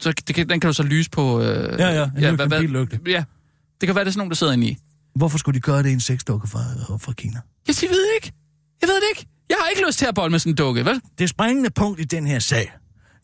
[0.00, 1.42] så, det kan, den kan du så lyse på...
[1.42, 3.00] Øh, Ja, ja, en lygte, en billygte.
[3.06, 3.24] Ja,
[3.80, 4.76] det kan være, det er sådan nogen, der sidder inde i.
[5.14, 6.58] Hvorfor skulle de gøre det i en sexdukke fra,
[6.98, 7.40] fra Kina?
[7.66, 8.32] Jeg siger, ved ikke.
[8.80, 9.26] Jeg ved det ikke.
[9.48, 11.00] Jeg har ikke lyst til at bolle med sådan en dukke, vel?
[11.18, 12.72] Det springende punkt i den her sag,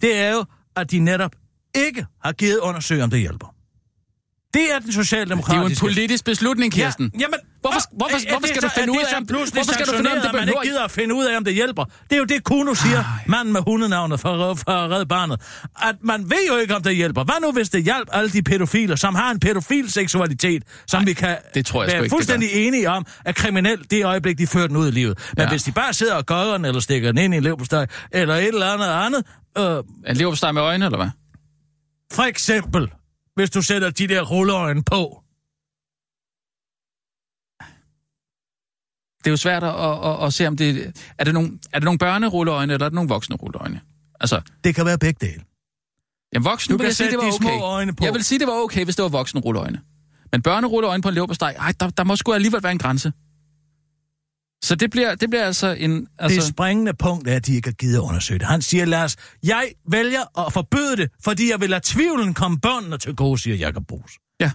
[0.00, 0.44] det er jo,
[0.76, 1.30] at de netop
[1.74, 3.53] ikke har givet undersøge, om det hjælper.
[4.54, 5.84] Det er den Det er jo socialdemokratiske...
[5.84, 7.10] en politisk beslutning, Kirsten.
[7.14, 9.72] Ja, jamen, Hvorfor- hvorfor- er- hvorfor det skal du finde ud det af, om- hvorfor
[9.72, 11.36] skal du finde ud af, om det at man ikke gider at finde ud af,
[11.36, 11.84] om det hjælper?
[11.84, 15.40] Det er jo det, Kuno siger, manden med hundenavnet for, for Red Barnet.
[15.82, 17.24] At man ved jo ikke, om det hjælper.
[17.24, 21.04] Hvad nu, hvis det hjælper alle de pædofiler, som har en pædofil seksualitet, som Nej,
[21.06, 24.38] vi kan det tror jeg være ikke, det fuldstændig enige om, er kriminelt det øjeblik,
[24.38, 25.18] de fører den ud i livet.
[25.36, 25.48] Men Ja.
[25.48, 28.34] hvis de bare sidder og gør den, eller stikker den ind i en leverpostej, eller
[28.34, 29.22] et eller andet andet,
[29.58, 31.08] øh, En leverpostej med øjne, eller hvad?
[32.12, 32.88] for eksempel,
[33.34, 35.20] hvis du sætter de der rulleøjne på,
[39.24, 41.78] Det er jo svært at, at, at, at se, om det er det nogle, er
[41.78, 43.80] det nogle børnerulleøjne, eller er det nogle voksne rulleøjne?
[44.20, 45.42] Altså, det kan være begge dele.
[46.32, 47.62] jamen voksne, Du vil kan jeg sige, sætte det var de små okay.
[47.62, 48.04] øjne på.
[48.04, 49.80] Jeg vil sige, det var okay, hvis det var voksne rulleøjne.
[50.32, 53.12] Men børnerulleøjne på en leverpostej, ej, der, der må sgu alligevel være en grænse.
[54.64, 56.06] Så det bliver, det bliver altså en...
[56.18, 58.46] Altså, Det springende punkt er, at de ikke har givet at undersøge det.
[58.46, 62.98] Han siger, Lars, jeg vælger at forbyde det, fordi jeg vil lade tvivlen komme børnene
[62.98, 64.12] til gode, siger Jacob Brugs.
[64.40, 64.50] ja,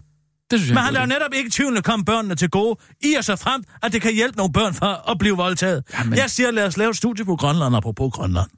[0.52, 0.74] det synes jeg.
[0.76, 3.94] Men han lader netop ikke tvivlen komme børnene til gode, i og så frem, at
[3.94, 5.84] det kan hjælpe nogle børn for at blive voldtaget.
[5.94, 6.18] Jamen.
[6.18, 8.50] Jeg siger, lad os lave et studie på Grønland, apropos Grønland.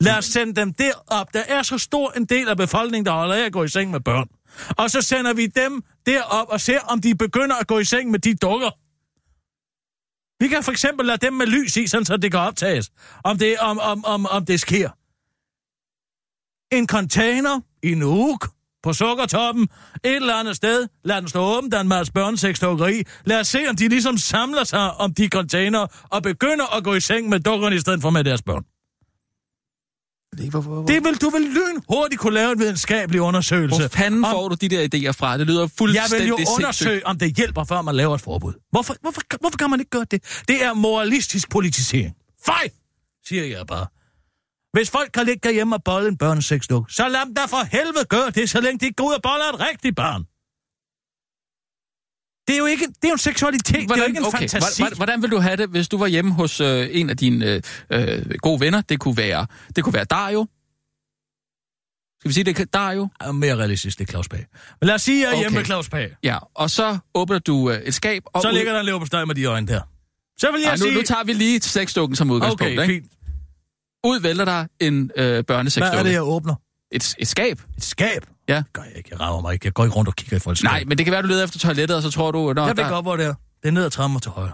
[0.00, 1.34] Lad os sende dem derop.
[1.34, 3.90] Der er så stor en del af befolkningen, der holder af at gå i seng
[3.90, 4.28] med børn.
[4.68, 8.10] Og så sender vi dem derop og ser, om de begynder at gå i seng
[8.10, 8.70] med de dukker.
[10.40, 12.90] Vi kan for eksempel lade dem med lys i, sådan så det kan optages,
[13.24, 14.90] om det, om, om, om, om det sker.
[16.76, 18.38] En container i en uge
[18.82, 19.68] på sukkertoppen,
[20.04, 20.88] et eller andet sted.
[21.04, 23.02] Lad den stå åben, der er en masse børnesexdukkeri.
[23.24, 26.94] Lad os se, om de ligesom samler sig om de container og begynder at gå
[26.94, 28.64] i seng med dukkerne i stedet for med deres børn.
[30.48, 33.78] Hvor, hvor, Det vil du vil lyn hurtigt kunne lave en videnskabelig undersøgelse.
[33.80, 35.38] hvor fanden om- får du de der idéer fra?
[35.38, 36.58] Det lyder Jeg fuldstændig vil jo sindssygt.
[36.58, 38.52] undersøge, om det hjælper, før man laver et forbud.
[38.70, 40.42] Hvorfor, hvorfor, hvorfor kan man ikke gøre det?
[40.48, 42.14] Det er moralistisk politisering.
[42.46, 42.68] Fej,
[43.28, 43.86] siger jeg bare.
[44.72, 48.04] Hvis folk kan ligge derhjemme og bolle en børnesexduk, så lad dem da for helvede
[48.08, 50.24] gøre det, så længe de ikke går ud og boller et rigtigt barn.
[52.50, 54.24] Det er jo ikke, det er jo en seksualitet, hvordan, det er jo ikke en
[54.24, 54.38] okay.
[54.38, 54.82] fantasi.
[54.82, 57.46] Hvordan, hvordan vil du have det, hvis du var hjemme hos øh, en af dine
[57.46, 58.80] øh, øh, gode venner?
[58.80, 59.46] Det kunne være,
[59.76, 60.46] det kunne være Dario.
[62.20, 63.08] Skal vi sige, det er Dario?
[63.22, 64.46] Ja, mere realistisk, det er Claus Pag.
[64.80, 65.40] Men lad os sige, at jeg er okay.
[65.40, 66.16] hjemme med Claus Pag.
[66.22, 68.22] Ja, og så åbner du øh, et skab.
[68.26, 68.54] Og så ud...
[68.54, 69.80] ligger der en lever på steg med de øjne der.
[70.38, 70.94] Så vil jeg Ej, nu, sige...
[70.94, 72.78] nu tager vi lige sexdukken som udgangspunkt.
[72.78, 72.94] Okay, ikke?
[72.94, 73.12] fint.
[74.06, 75.90] Ud vælter der en øh, børnesexdukke.
[75.90, 76.54] Hvad er det, jeg åbner?
[76.92, 77.60] Et, et skab.
[77.76, 78.26] Et skab?
[78.48, 78.56] Ja.
[78.56, 79.08] Det gør jeg ikke.
[79.12, 79.66] Jeg rager mig ikke.
[79.66, 81.44] Jeg går ikke rundt og kigger i folks Nej, men det kan være, du leder
[81.44, 82.52] efter toilettet, og så tror du...
[82.52, 82.90] Nå, jeg ved der...
[82.90, 83.34] godt, hvor det er.
[83.62, 84.52] Det er ned ad trappen og til højre.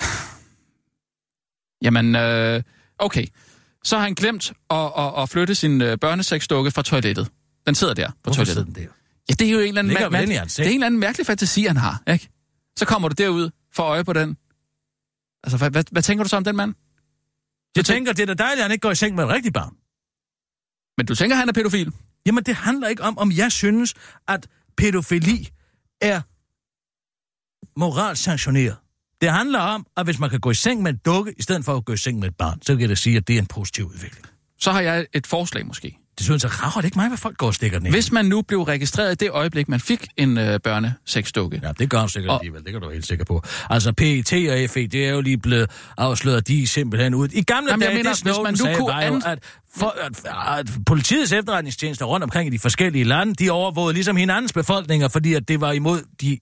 [1.84, 2.62] Jamen, øh,
[2.98, 3.26] okay.
[3.84, 7.30] Så har han glemt at, at, at flytte sin øh, børnesexdukke fra toilettet.
[7.66, 8.54] Den sidder der på Hvorfor toilettet.
[8.54, 8.88] sidder den der?
[9.28, 11.26] Ja, det er jo en eller anden, mær- mær- det er en eller anden mærkelig
[11.26, 12.28] fantasi, han har, ikke?
[12.76, 14.36] Så kommer du derud, for øje på den.
[15.44, 16.74] Altså, hvad, hvad, hvad tænker du så om den mand?
[17.76, 19.54] Jeg tænker, det er da dejligt, at han ikke går i seng med et rigtigt
[19.54, 19.74] barn.
[20.98, 21.92] Men du tænker, han er pædofil?
[22.26, 23.94] Jamen, det handler ikke om, om jeg synes,
[24.28, 24.46] at
[24.76, 25.48] pædofili
[26.00, 26.20] er
[27.78, 28.76] moralsk sanktioneret.
[29.20, 31.64] Det handler om, at hvis man kan gå i seng med en dukke, i stedet
[31.64, 33.34] for at gå i seng med et barn, så kan jeg da sige, at det
[33.36, 34.26] er en positiv udvikling.
[34.58, 35.98] Så har jeg et forslag måske.
[36.18, 37.90] Det synes jeg rager det ikke mig, hvad folk går og stikker den i.
[37.90, 41.90] Hvis man nu blev registreret i det øjeblik, man fik en øh, børnesexdukke, Ja, det
[41.90, 43.42] gør han sikkert Og- alligevel, det kan du være helt sikker på.
[43.70, 47.28] Altså, PET og FE, det er jo lige blevet afsløret, de er simpelthen ud.
[47.32, 49.22] I gamle Jamen, jeg dage, mener, det hvis man nu sagde, kunne var jo, an-
[49.26, 49.38] at,
[49.76, 54.52] for, at, at politiets efterretningstjenester rundt omkring i de forskellige lande, de overvågede ligesom hinandens
[54.52, 56.38] befolkninger, fordi at det var imod de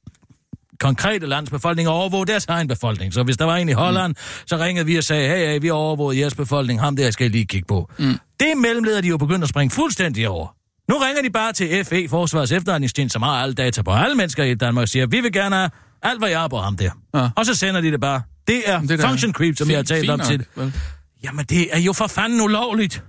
[0.83, 3.13] konkrete lands befolkning og overvåge deres egen befolkning.
[3.15, 4.47] Så hvis der var en i Holland, mm.
[4.47, 7.27] så ringede vi og sagde, hey, hey, vi har overvåget jeres befolkning, ham der skal
[7.27, 7.91] I lige kigge på.
[7.99, 8.19] Mm.
[8.41, 10.55] Det mellemleder de jo begyndt at springe fuldstændig over.
[10.89, 14.45] Nu ringer de bare til FE, Forsvars Efterretningstjeneste, som har alle data på alle mennesker
[14.45, 15.71] i Danmark, og siger, vi vil gerne have
[16.03, 16.91] alt, hvad jeg har på ham der.
[17.15, 17.29] Ja.
[17.37, 18.23] Og så sender de det bare.
[18.47, 20.47] Det er det er function creep, som fint- jeg har talt om nok, til.
[20.57, 20.73] vel?
[21.25, 23.05] Jamen, det er jo for fanden ulovligt.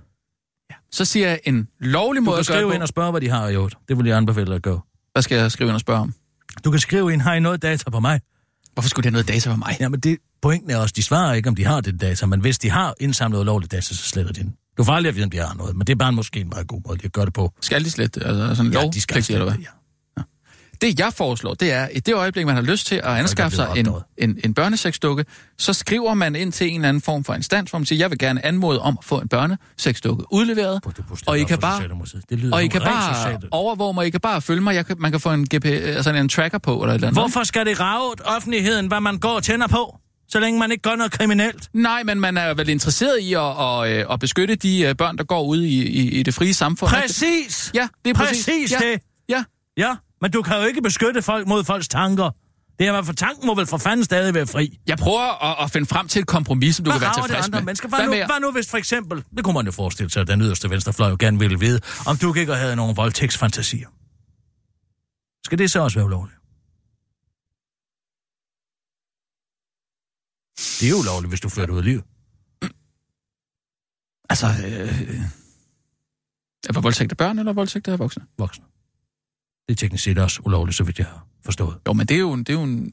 [0.92, 2.82] så siger jeg en lovlig Du måde at gøre skrive det ind på.
[2.82, 3.76] og spørge, hvad de har gjort.
[3.88, 4.80] Det vil jeg anbefale at gøre.
[5.12, 6.14] Hvad skal jeg skrive ind og spørge om?
[6.64, 8.20] Du kan skrive ind, har I noget data på mig?
[8.74, 9.76] Hvorfor skulle det have noget data for mig?
[9.80, 12.58] Jamen, det, pointen er også, de svarer ikke, om de har det data, men hvis
[12.58, 14.54] de har indsamlet ulovligt data, så sletter de den.
[14.78, 16.48] Du får aldrig at vide, om de har noget, men det er bare måske en
[16.48, 17.52] meget god måde at gøre det på.
[17.60, 18.16] Skal de slet?
[18.16, 19.52] Altså sådan Ja, lov, de skal eller hvad?
[19.54, 19.83] slette det, ja.
[20.84, 23.68] Det jeg foreslår, det er, i det øjeblik, man har lyst til at anskaffe sig
[23.76, 25.24] en, en, en børnesexdukke,
[25.58, 28.10] så skriver man ind til en eller anden form for instans, hvor man siger, jeg
[28.10, 30.80] vil gerne anmode om at få en børnesexdukke udleveret,
[31.26, 31.82] og I kan bare.
[32.30, 34.96] Det lyder og I kan bare overvåge mig, I kan bare følge mig, jeg kan,
[34.98, 37.20] man kan få en, GP, altså en tracker på, eller et eller andet.
[37.20, 40.82] Hvorfor skal det rave offentligheden, hvad man går og tænder på, så længe man ikke
[40.82, 41.68] gør noget kriminelt?
[41.72, 45.18] Nej, men man er vel interesseret i at, at, at, at beskytte de øh, børn,
[45.18, 46.90] der går ud i, i, i det frie samfund.
[46.90, 47.70] Præcis!
[47.74, 48.46] Ja, det er præcis.
[48.46, 48.78] Præcis ja.
[48.78, 49.00] det.
[49.28, 49.44] Ja,
[49.76, 49.94] Ja,
[50.24, 52.30] men du kan jo ikke beskytte folk mod folks tanker.
[52.78, 54.78] Det er fald tanken må vel for fanden stadig være fri.
[54.86, 57.50] jeg prøver at, at finde frem til et kompromis, som du Hvad kan være tilfreds
[57.50, 57.62] med.
[57.62, 57.88] mennesker?
[57.88, 60.26] Hvad, Hvad nu, hvad nu hvis for eksempel, det kunne man jo forestille sig, at
[60.28, 63.88] den yderste venstrefløj jo gerne ville vide, om du ikke havde nogle voldtægtsfantasier.
[65.44, 66.38] Skal det så også være ulovligt?
[70.80, 72.04] Det er jo ulovligt, hvis du fører det ud af livet.
[74.30, 75.20] Altså, øh,
[76.68, 78.24] er det voldtægt af børn eller voldtægt af voksne?
[78.38, 78.64] Voksne.
[79.68, 81.76] Det er teknisk set også ulovligt, så vidt jeg har forstået.
[81.88, 82.84] Jo, men det er jo, en- det er jo, en,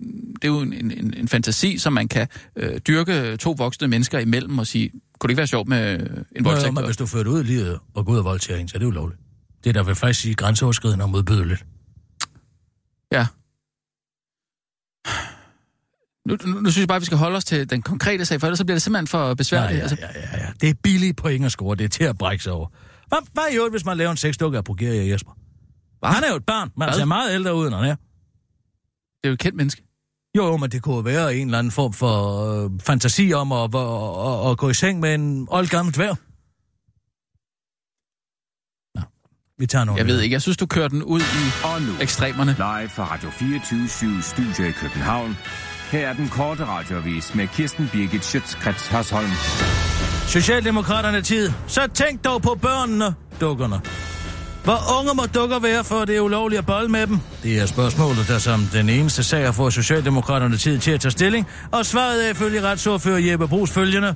[0.41, 4.19] det er jo en, en, en fantasi, som man kan øh, dyrke to voksne mennesker
[4.19, 6.67] imellem og sige, kunne det ikke være sjovt med øh, en voldtægt?
[6.67, 8.77] jo, men hvis du fører ud af livet og går ud og voldtager en, så
[8.77, 9.19] er det ulovligt.
[9.63, 11.65] Det er der vil faktisk sige grænseoverskridende og modbydeligt.
[13.11, 13.27] Ja.
[16.27, 18.39] Nu, nu, nu synes jeg bare, at vi skal holde os til den konkrete sag,
[18.39, 19.77] for ellers så bliver det simpelthen for Ja, besværligt.
[19.77, 20.51] ja, Altså, ja, ja, ja.
[20.61, 21.75] Det er billige point at score.
[21.75, 22.67] Det er til at brække sig over.
[23.07, 25.31] Hvad, hvad er jo, hvis man laver en sexdukke af Progeria Jesper?
[26.01, 26.09] Hvad?
[26.09, 26.69] Han er jo et barn.
[26.77, 26.97] Man Hvad?
[26.97, 27.95] ser meget ældre ud, end han er.
[27.95, 29.83] Det er jo et kendt menneske.
[30.37, 32.13] Jo, men det kunne være en eller anden form for
[32.63, 36.17] øh, fantasi om at, at, at, at gå i seng med en oldgammel dværg.
[38.95, 39.01] Nå,
[39.59, 39.97] vi tager nogle.
[39.99, 42.51] Jeg ved ikke, jeg synes, du kører den ud i Og nu, ekstremerne.
[42.51, 45.37] live fra Radio 24 Studio i København.
[45.91, 49.29] Her er den korte radiovis med Kirsten Birgit Schøtzgrads Hasholm.
[50.27, 51.51] Socialdemokraterne tid.
[51.67, 53.81] Så tænk dog på børnene, dukkerne.
[54.63, 57.19] Hvor unge må dukker være, for det er ulovligt at bolle med dem?
[57.43, 61.11] Det er spørgsmålet, der som den eneste sag har fået Socialdemokraterne tid til at tage
[61.11, 64.15] stilling, og svaret er ifølge retsordfører Jeppe Brugs følgende.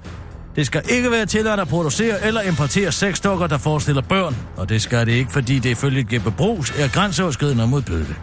[0.56, 4.82] Det skal ikke være tilladt at producere eller importere sexdukker, der forestiller børn, og det
[4.82, 8.20] skal det ikke, fordi det ifølge Jeppe Brugs er grænseoverskridende og modbydeligt.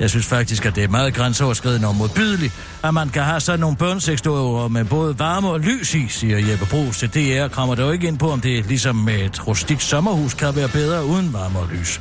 [0.00, 2.52] Jeg synes faktisk, at det er meget grænseoverskridende og modbydeligt,
[2.84, 6.66] at man kan have sådan nogle børnesexdukker med både varme og lys i, siger Jeppe
[6.66, 7.48] Brugs til DR.
[7.48, 10.68] Kommer det jo ikke ind på, om det ligesom med et rustikt sommerhus kan være
[10.68, 12.00] bedre uden varme og lys.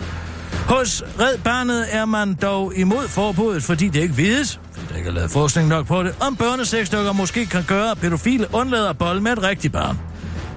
[0.67, 5.09] Hos Red Barnet er man dog imod forbuddet, fordi det ikke vides, fordi der ikke
[5.09, 8.97] er lavet forskning nok på det, om børnesexdukker måske kan gøre, at pædofile undlader at
[8.97, 9.99] bolle med et rigtigt barn.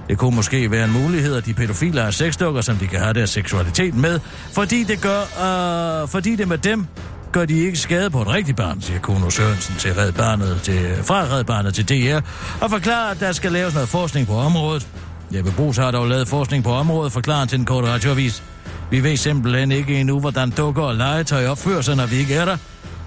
[0.09, 3.13] Det kunne måske være en mulighed, at de pædofile har sexdukker, som de kan have
[3.13, 4.19] deres seksualitet med,
[4.51, 5.21] fordi det, gør,
[6.01, 6.87] øh, fordi det med dem
[7.31, 10.95] gør de ikke skade på et rigtigt barn, siger Kuno Sørensen til Red Barnet, til,
[11.03, 12.19] fra Red Barnet til DR,
[12.61, 14.87] og forklarer, at der skal laves noget forskning på området.
[15.35, 18.43] Jeppe Brugs har dog lavet forskning på området, forklarer til en kort radioavis.
[18.89, 22.45] Vi ved simpelthen ikke endnu, hvordan dukker og legetøj opfører sig, når vi ikke er
[22.45, 22.57] der.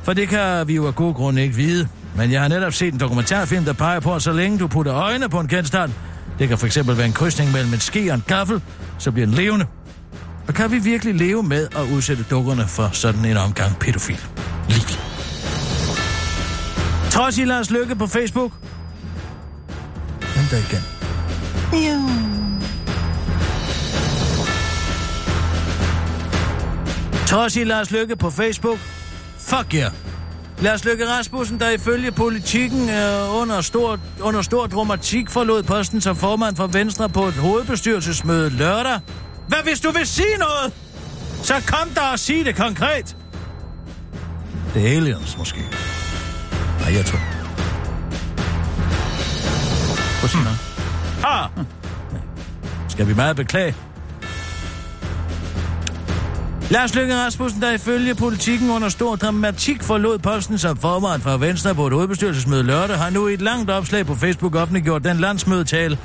[0.03, 1.89] For det kan vi jo af god grund ikke vide.
[2.17, 4.95] Men jeg har netop set en dokumentarfilm, der peger på, at så længe du putter
[4.95, 5.93] øjne på en genstand,
[6.39, 8.63] det kan fx være en krydsning mellem en ske og en gaffel,
[8.99, 9.67] så bliver den levende.
[10.49, 14.21] Og kan vi virkelig leve med at udsætte dukkerne for sådan en omgang pædofil?
[14.69, 14.99] Lig.
[17.11, 18.53] Trods i Lars Lykke på Facebook.
[20.51, 20.83] Der igen.
[27.27, 28.79] Trods i Lars Lykke på Facebook.
[29.39, 29.91] Fuck yeah.
[30.63, 36.17] Lars Løkke Rasmussen, der ifølge politikken øh, under, stor, under stor dramatik forlod posten som
[36.17, 39.01] formand for Venstre på et hovedbestyrelsesmøde lørdag.
[39.49, 40.73] Hvad hvis du vil sige noget?
[41.43, 43.17] Så kom der og sig det konkret.
[44.75, 45.61] Det er aliens måske.
[46.81, 47.19] Nej, jeg tror.
[50.21, 50.59] Prøv at noget.
[51.25, 51.49] Ah!
[52.89, 53.75] Skal vi meget beklage?
[56.71, 61.75] Lars Løkke Rasmussen, der ifølge politikken under stor dramatik forlod posten som formand for Venstre
[61.75, 65.99] på et hovedbestyrelsesmøde lørdag, har nu i et langt opslag på Facebook offentliggjort den landsmødetale,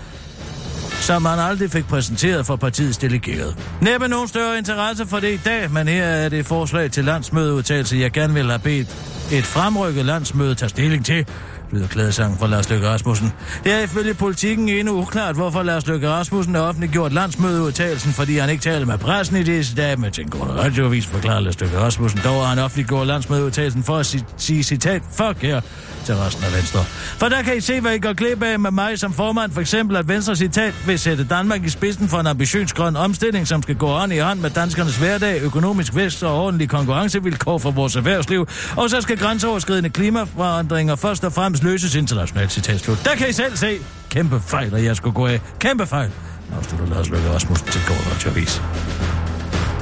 [1.10, 3.55] som han aldrig fik præsenteret for partiets delegerede.
[3.82, 7.97] Næppe nogen større interesse for det i dag, men her er det forslag til landsmødeudtalelse,
[7.97, 8.88] jeg gerne vil have bedt
[9.32, 11.26] et fremrykket landsmøde tage stilling til,
[11.72, 13.34] lyder klædesang fra Lars Løkke Rasmussen.
[13.63, 18.49] Det er ifølge politikken endnu uklart, hvorfor Lars Løkke Rasmussen har offentliggjort landsmødeudtagelsen, fordi han
[18.49, 21.80] ikke taler med pressen i disse dage, men til en god radioavis forklarer Lars Løkke
[21.80, 22.20] Rasmussen.
[22.24, 25.61] Dog har han offentliggjort landsmødeudtagelsen for at si- sige citat, fuck her,
[26.05, 26.84] til resten af Venstre.
[27.17, 29.61] For der kan I se, hvad I går glip af med mig som formand, for
[29.61, 33.63] eksempel at Venstre citat vil sætte Danmark i spidsen for en ambitiøs grøn omstilling, som
[33.63, 37.95] skal gå hånd i hånd med danskernes hverdag, økonomisk vækst og ordentlige konkurrencevilkår for vores
[37.95, 38.47] erhvervsliv,
[38.78, 43.01] og så skal grænseoverskridende klimaforandringer først og fremmest løses internationalt, citat slut.
[43.05, 43.80] Der kan I selv se.
[44.10, 45.41] Kæmpe fejl, at jeg skulle gå af.
[45.60, 46.12] Kæmpe fejl.
[46.57, 48.62] Afslutter Lars Løkke Rasmussen til Gård Radioavis.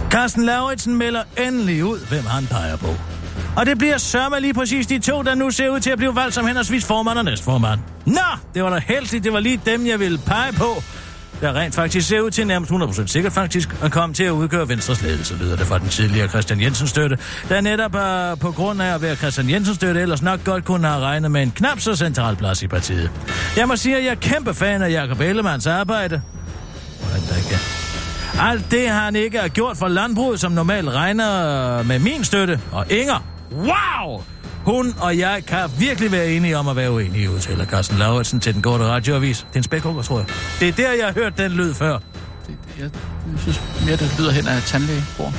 [0.10, 2.96] Carsten Lauritsen melder endelig ud, hvem han peger på.
[3.58, 6.16] Og det bliver sørme lige præcis de to, der nu ser ud til at blive
[6.16, 7.80] valgt som henholdsvis formand og næstformand.
[8.06, 8.22] Nå,
[8.54, 10.84] det var da heldigt, det var lige dem, jeg ville pege på.
[11.42, 14.70] Der rent faktisk ser ud til nærmest 100% sikkert faktisk at komme til at udgøre
[14.70, 17.18] Venstres ledelse, lyder det fra den tidligere Christian Jensen støtte,
[17.50, 20.88] der netop uh, på grund af at være Christian Jensen støtte, ellers nok godt kunne
[20.88, 23.12] have regnet med en knap så central plads i partiet.
[23.58, 26.22] Jeg må sige, at jeg er kæmpe fan af Jakob Ellemanns arbejde.
[27.02, 27.58] Hvordan der ikke.
[28.40, 32.60] Alt det har han ikke har gjort for landbruget, som normalt regner med min støtte.
[32.72, 34.22] Og Inger, wow!
[34.68, 38.54] Hun og jeg kan virkelig være enige om at være uenige, udtaler Carsten Lauritsen til
[38.54, 39.38] den korte radioavis.
[39.38, 40.28] Det er en spækhugger, tror jeg.
[40.60, 41.94] Det er der, jeg har hørt den lyd før.
[41.94, 42.02] Det,
[42.48, 42.90] det, jeg,
[43.32, 45.34] jeg synes mere, det lyder hen af tandlægebord.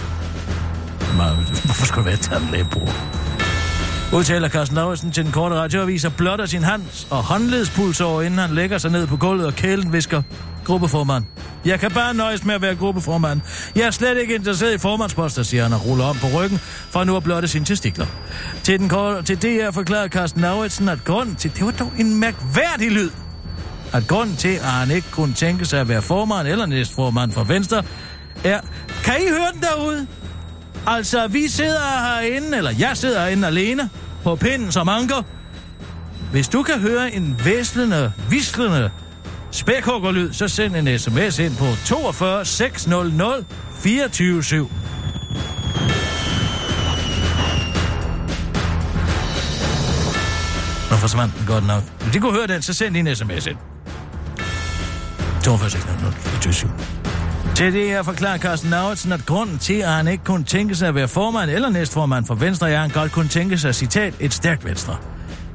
[1.64, 2.93] Hvorfor skulle det være tandlægebror?
[4.12, 8.39] Udtaler Carsten Lauritsen til den korte radioavis og blotter sin hands og håndledspuls over, inden
[8.39, 10.22] han lægger sig ned på gulvet og kælen visker.
[10.69, 11.25] Gruppeformand.
[11.64, 13.41] Jeg kan bare nøjes med at være gruppeformand.
[13.77, 16.59] Jeg er slet ikke interesseret i formandsposter, siger han og ruller om på ryggen,
[16.91, 18.07] for nu at blotte sine testikler.
[18.62, 18.91] Til, den
[19.25, 21.55] til det her forklarer Carsten Lauritsen, at grunden til...
[21.55, 23.11] Det var dog en mærkværdig lyd.
[23.93, 27.45] At grunden til, at han ikke kunne tænke sig at være formand eller næstformand for
[27.45, 27.83] Venstre,
[28.45, 28.61] er...
[29.05, 30.07] Kan I høre den derude?
[30.87, 33.91] Altså, vi sidder herinde, eller jeg sidder herinde alene,
[34.25, 35.23] på pinden som anker.
[36.31, 38.91] Hvis du kan høre en væslende, vislende
[39.51, 43.44] spækhuggerlyd, så send en sms ind på 42 600
[43.82, 44.68] 247.
[50.90, 51.82] Nå forsvandt den godt nok.
[52.03, 53.57] Hvis de kunne høre den, så send en sms ind.
[55.44, 56.68] 42 600 24 7.
[57.59, 60.88] Til det her forklarer Carsten Lauritsen, at grunden til, at han ikke kunne tænke sig
[60.88, 64.14] at være formand eller næstformand for Venstre, er, at han godt kunne tænke sig, citat,
[64.20, 64.96] et stærkt Venstre.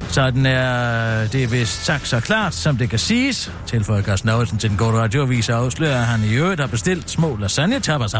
[0.08, 4.70] Sådan er det vist sagt så klart, som det kan siges, tilføjer Carsten Lauritsen til
[4.70, 8.14] den gode radioavis og afslører, at han i øvrigt har bestilt små lasagne tapas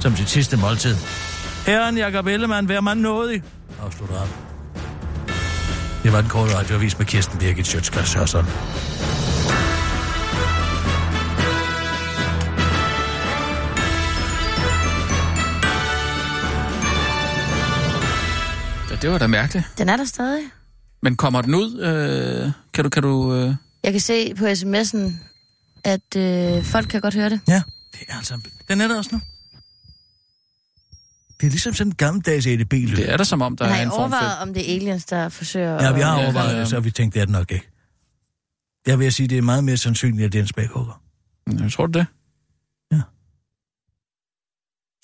[0.00, 0.96] som sit sidste måltid.
[1.66, 3.42] Herren Jakob Ellemann, vær man nådig,
[3.82, 4.28] afslutter han.
[6.02, 8.46] Det var den korte radioavis med Kirsten Birgit Sjøtskreds Hørsson.
[18.90, 19.66] Ja, det var da mærkeligt.
[19.78, 20.42] Den er der stadig.
[21.04, 21.80] Men kommer den ud?
[21.80, 22.90] Øh, kan du...
[22.90, 23.54] Kan du øh...
[23.82, 25.12] Jeg kan se på sms'en,
[25.84, 27.40] at øh, folk kan godt høre det.
[27.48, 28.40] Ja, det er altså...
[28.68, 29.20] Den er der også nu.
[31.40, 32.96] Det er ligesom sådan en gammeldags EDB-lyd.
[32.96, 34.16] Det er da som om, der Men er en form for...
[34.16, 36.24] overvejet, om det er aliens, der forsøger Ja, vi har at...
[36.24, 36.60] overvejet ja.
[36.60, 37.68] det, så vi tænkt, det er det nok ikke.
[38.86, 41.02] Jeg vil sige, det er meget mere sandsynligt, at det er en spækhugger.
[41.60, 42.06] Jeg tror du det?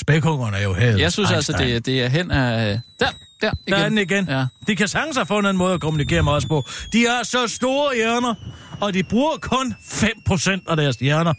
[0.02, 0.96] Spækhuggerne er jo her.
[0.96, 2.80] Jeg synes altså, det, det er hen af...
[3.00, 3.08] Der,
[3.40, 3.78] der, igen.
[3.78, 4.28] Der er den igen.
[4.28, 4.46] Ja.
[4.66, 6.64] De kan sagtens have fundet en måde at kommunikere med os på.
[6.92, 8.34] De har så store hjerner,
[8.80, 11.34] og de bruger kun 5% af deres hjerner.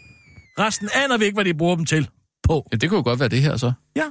[0.58, 2.08] Resten aner vi ikke, hvad de bruger dem til
[2.42, 2.68] på.
[2.72, 3.72] ja, det kunne jo godt være det her så.
[3.96, 4.04] Ja.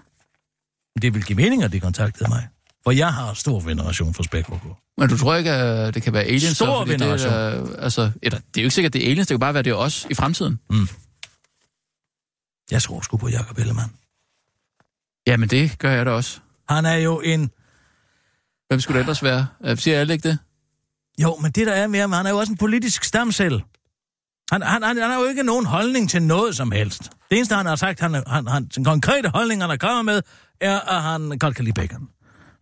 [1.01, 2.47] Det vil give mening, at de kontaktede mig.
[2.83, 4.75] For jeg har stor veneration for spækhugger.
[4.97, 6.43] Men du tror ikke, at det kan være aliens?
[6.43, 7.33] Stor så, fordi det, veneration.
[7.33, 9.27] er, altså, eller, det er jo ikke sikkert, at det er aliens.
[9.27, 10.59] Det kan bare være, det er os i fremtiden.
[12.71, 13.91] Jeg tror sgu på Jacob Ellemann.
[15.27, 16.39] Jamen, det gør jeg da også.
[16.69, 17.51] Han er jo en...
[18.71, 19.47] Hvem skulle det ellers være?
[19.65, 20.37] Øh, Siger alle ikke det?
[21.21, 23.61] Jo, men det der er ham, han er jo også en politisk stamcelle.
[24.51, 27.01] Han, han, han, han har jo ikke nogen holdning til noget som helst.
[27.29, 30.21] Det eneste, han har sagt, han, han, han, den konkrete holdning, han er kommet med,
[30.61, 32.07] er, at han godt kan lide bacon.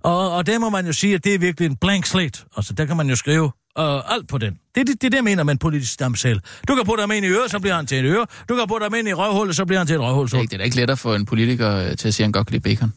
[0.04, 2.40] Og, og det må man jo sige, at det er virkelig en blank slate.
[2.58, 4.54] Altså, der kan man jo skrive uh, alt på den.
[4.76, 6.42] Det er det, det, jeg mener med en politisk stamcelle.
[6.68, 8.26] Du kan putte ham ind i øret, så bliver han til et øre.
[8.50, 10.28] Du kan putte ham ind i røvhullet, så bliver han til et røvhul.
[10.28, 12.24] Det er, ikke, det er da ikke lettere for en politiker øh, til at sige,
[12.24, 12.94] at han godt kan lide bacon.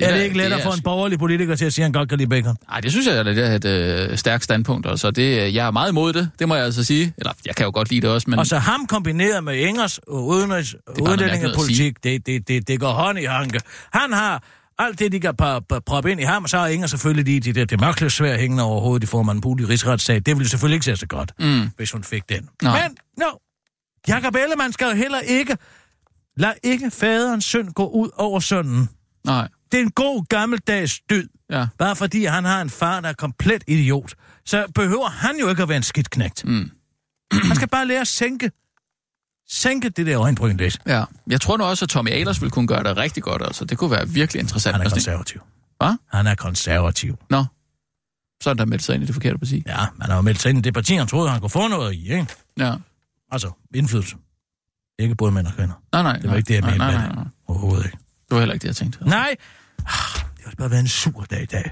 [0.00, 2.18] Er det ikke er for en borgerlig politiker til at sige, at han godt kan
[2.18, 2.56] lide bacon?
[2.68, 4.86] Nej, det synes jeg er lidt et øh, stærkt standpunkt.
[4.86, 7.14] Altså, det, øh, jeg er meget imod det, det må jeg altså sige.
[7.18, 8.38] Eller, jeg kan jo godt lide det også, men...
[8.38, 13.18] Og så ham kombineret med Ingers udenrigs, at udlændingepolitik, det, det, det, det går hånd
[13.18, 13.60] i hanke.
[13.92, 14.42] Han har
[14.78, 15.34] alt det, de kan
[15.86, 18.80] proppe ind i ham, og så har Inger selvfølgelig lige de der demokles hængende over
[18.80, 20.16] hovedet i form af en pulig rigsretssag.
[20.26, 21.70] Det ville selvfølgelig ikke se så godt, Mm.
[21.76, 22.48] hvis hun fik den.
[22.62, 22.82] Nej.
[22.88, 23.26] Men, no,
[24.08, 25.56] Jakob Ellemann skal jo heller ikke...
[26.36, 28.88] Lad ikke faderens synd gå ud over sønnen.
[29.26, 31.28] Nej, Det er en god gammeldags dyd.
[31.50, 31.66] ja.
[31.78, 34.14] Bare fordi han har en far, der er komplet idiot,
[34.44, 36.44] så behøver han jo ikke at være en skidt knægt.
[36.44, 36.70] Mm.
[37.32, 38.50] Han skal bare lære at sænke,
[39.48, 40.78] sænke det der øjenbryn lidt.
[40.86, 41.04] ja.
[41.26, 43.42] Jeg tror nu også, at Tommy Ahlers ville kunne gøre det rigtig godt.
[43.42, 43.64] Altså.
[43.64, 44.72] Det kunne være virkelig interessant.
[44.74, 45.40] Han er Altså, konservativ.
[45.78, 45.96] Hvad?
[46.12, 47.16] Han er konservativ.
[47.30, 47.44] Nå,
[48.42, 49.62] så er der meldt sig ind i det forkerte parti.
[49.66, 51.68] Ja, man har jo meldt sig ind i det parti, han troede, han kunne få
[51.68, 52.26] noget i, ikke?
[52.58, 52.74] Ja.
[53.30, 54.16] Altså, indflydelse.
[54.98, 55.74] Ikke både mænd og kvinder.
[55.92, 56.16] Nej, nej.
[56.18, 57.24] Det var ikke det, jeg nej, mente nej, nej, nej.
[57.46, 57.98] Overhovedet ikke.
[58.28, 59.04] Det var heller ikke det, jeg tænkte.
[59.08, 59.36] Nej!
[59.78, 61.70] Det har bare været en sur dag i dag.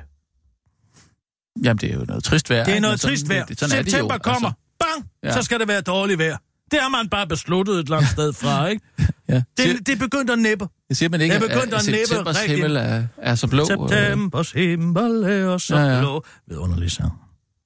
[1.65, 2.65] Jamen, det er jo noget trist vejr.
[2.65, 3.45] Det er noget sådan- trist vejr.
[3.45, 4.53] det- sådan er det jo, September kommer.
[4.81, 5.09] Bang!
[5.25, 5.33] Ja.
[5.33, 6.37] Så skal det være dårligt vejr.
[6.71, 8.83] Det har man bare besluttet et andet sted fra, ikke?
[9.29, 9.43] Ja.
[9.57, 10.69] Det, det er begyndt at næppe.
[10.89, 12.57] jeg siger man ikke, at, begyndte at at næppe septembers rigtig.
[12.57, 13.63] himmel er, er så blå.
[13.63, 16.01] øh, Septembers himmel er så Ja, ja.
[16.01, 16.25] blå.
[16.49, 17.13] Vidunderlig sang.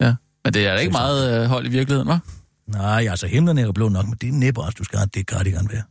[0.00, 0.14] Ja.
[0.44, 2.18] Men det er da ikke meget øh, hold i virkeligheden, hva'?
[2.66, 5.08] Nej, altså himlen er jo blå nok, men det er næppe også, du skal have
[5.14, 5.82] det cardigan være.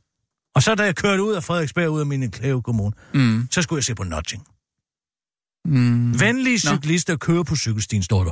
[0.56, 3.48] Og så da jeg kørte ud af Frederiksberg, ud af min Klæve Kommune, Mm.
[3.52, 4.44] så skulle jeg se på nudging.
[5.66, 6.20] Mm.
[6.20, 6.76] Venlige Nå.
[6.76, 8.32] cyklister kører på cykelstien, står der.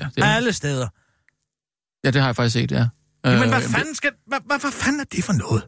[0.00, 0.88] Ja, det, Alle steder.
[2.04, 2.86] ja, det har jeg faktisk set, ja.
[3.24, 5.62] Jamen, Øh, hvad fanden, skal, hvad, hvad, hvad fanden er det for noget?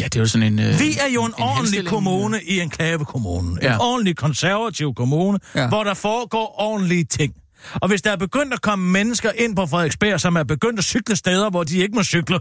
[0.00, 0.58] Ja, det er jo sådan en...
[0.58, 3.58] Øh, Vi er jo en, en ordentlig kommune i en klavekommune.
[3.62, 3.74] Ja.
[3.74, 5.68] En ordentlig konservativ kommune, ja.
[5.68, 7.34] hvor der foregår ordentlige ting.
[7.74, 10.84] Og hvis der er begyndt at komme mennesker ind på Frederiksberg, som er begyndt at
[10.84, 12.38] cykle steder, hvor de ikke må cykle,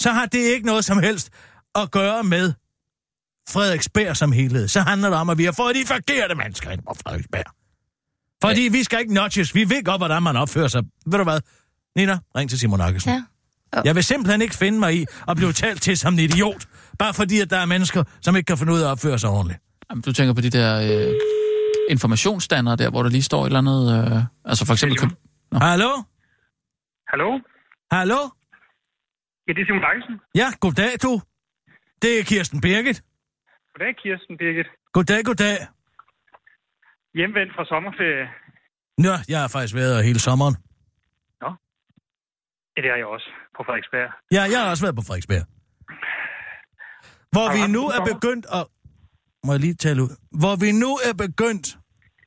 [0.00, 1.30] så har det ikke noget som helst
[1.74, 2.52] at gøre med
[3.50, 4.68] Frederiksberg som helhed.
[4.68, 7.44] Så handler det om, at vi har fået de forkerte mennesker ind på Frederiksberg.
[8.44, 8.70] Fordi ja.
[8.70, 9.54] vi skal ikke notches.
[9.54, 10.82] Vi ved godt, hvordan man opfører sig.
[11.06, 11.40] Ved du hvad?
[11.96, 13.12] Nina, ring til Simon Akkesen.
[13.12, 13.22] Ja.
[13.84, 16.66] Jeg vil simpelthen ikke finde mig i at blive talt til som en idiot,
[16.98, 19.30] bare fordi, at der er mennesker, som ikke kan finde ud af at opføre sig
[19.30, 19.60] ordentligt.
[19.90, 20.70] Jamen, du tænker på de der
[21.08, 21.14] øh,
[21.90, 24.14] informationsstandere der, hvor der lige står et eller andet...
[24.16, 24.98] Øh, altså for eksempel...
[24.98, 25.10] Køb...
[25.52, 25.58] Nå.
[25.58, 25.90] Hallo?
[27.08, 27.38] Hallo?
[27.92, 28.20] Hallo?
[29.48, 30.14] Ja, det er Simon Lakkesen.
[30.34, 31.20] Ja, goddag du.
[32.02, 33.02] Det er Kirsten Birgit.
[33.72, 34.66] Goddag, Kirsten Birgit.
[34.92, 35.56] Goddag, goddag.
[37.14, 38.26] Hjemvendt fra sommerferie.
[38.98, 40.54] Nå, jeg har faktisk været her hele sommeren.
[41.42, 41.50] Ja,
[42.82, 44.10] det har jeg også på Frederiksberg.
[44.32, 45.44] Ja, jeg har også været på Frederiksberg.
[47.32, 48.64] Hvor Har vi nu er begyndt at...
[49.44, 50.12] Må jeg lige tale ud?
[50.40, 51.66] Hvor vi nu er begyndt...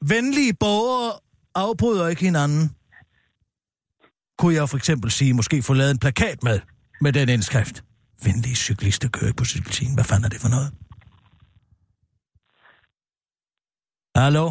[0.09, 1.11] Venlige borgere
[1.55, 2.75] afbryder ikke hinanden.
[4.37, 6.59] Kunne jeg for eksempel sige, måske få lavet en plakat med,
[7.01, 7.83] med den indskrift.
[8.25, 9.93] Venlige cyklister kører ikke på cykelstien.
[9.93, 10.69] Hvad fanden er det for noget?
[14.15, 14.45] Hallo?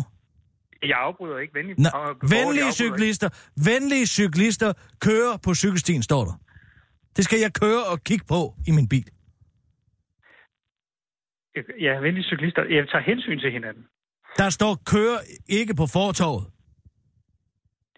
[0.82, 1.78] Jeg afbryder ikke venligt.
[1.78, 1.90] Nå,
[2.36, 3.28] venlige cyklister,
[3.64, 6.40] venlige cyklister kører på cykelstien, står der.
[7.16, 9.06] Det skal jeg køre og kigge på i min bil.
[11.56, 11.72] ikke.
[11.80, 12.62] Ja, venlige cyklister.
[12.62, 13.84] Jeg tager hensyn til hinanden.
[14.36, 15.16] Der står kør
[15.48, 16.44] ikke på fortorvet.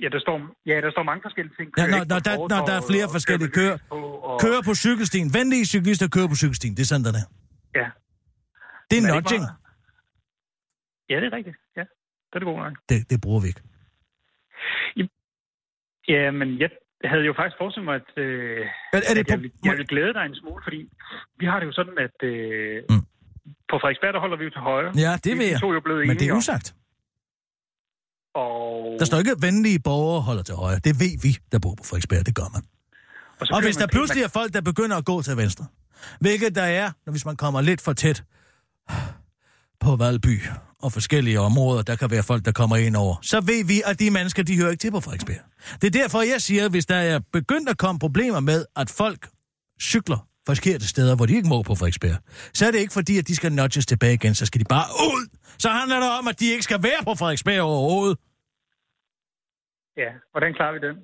[0.02, 0.36] Ja, der står,
[0.66, 1.68] ja, der står mange forskellige ting.
[1.78, 3.96] Ja, når- når der- når der er flere og forskellige kører- på,
[4.28, 4.40] og...
[4.44, 5.26] Kører på cykelstien.
[5.38, 6.72] Venlige cyklister kører på cykelstien.
[6.76, 7.26] Det er sådan, der er.
[7.80, 7.88] Ja.
[8.90, 9.42] Det er Men er det nudging.
[9.42, 9.56] meget?
[11.10, 11.56] Ja, det er rigtigt.
[11.78, 11.84] Ja,
[12.28, 12.74] det er det god nok.
[12.90, 13.62] Det, det bruger vi ikke.
[16.08, 16.70] Ja, men jeg
[17.04, 19.86] havde jo faktisk forestillet mig, at, øh, Er, er det at jeg, vil, jeg vil
[19.92, 20.80] glæde dig en smule, fordi
[21.40, 23.02] vi har det jo sådan, at øh, Mm.
[23.70, 24.92] på Frederiksberg, der holder vi jo til højre.
[25.04, 25.60] Ja, det Vi ved jeg.
[25.60, 26.42] to er jo blevet Men det er om.
[28.34, 28.96] Og...
[28.98, 30.78] Der står ikke, at venlige borgere holder til højre.
[30.78, 32.26] Det ved vi, der bor på Frederiksberg.
[32.26, 32.62] Det gør man.
[33.40, 35.66] Og kører hvis man der pludselig er folk, der begynder at gå til venstre,
[36.20, 38.24] hvilket der er, når hvis man kommer lidt for tæt
[39.80, 40.42] på Valby
[40.82, 44.00] og forskellige områder, der kan være folk, der kommer ind over, så ved vi, at
[44.00, 45.40] de mennesker, de hører ikke til på Frederiksberg.
[45.82, 48.90] Det er derfor, jeg siger, at hvis der er begyndt at komme problemer med, at
[48.90, 49.28] folk
[49.80, 52.16] cykler forkerte steder, hvor de ikke må på Frederiksberg,
[52.54, 54.86] så er det ikke fordi, at de skal nudges tilbage igen, så skal de bare
[55.12, 55.28] ud.
[55.58, 58.18] Så handler det om, at de ikke skal være på Frederiksberg overhovedet.
[59.96, 60.96] Ja, hvordan klarer vi den?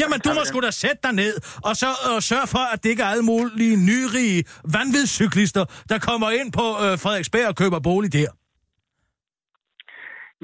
[0.00, 1.34] Jamen, du må sgu da sætte dig ned,
[1.64, 6.30] og så øh, sørge for, at det ikke er alle mulige nyrige vanvidscyklister, der kommer
[6.30, 8.30] ind på øh, Frederiksberg og køber bolig der.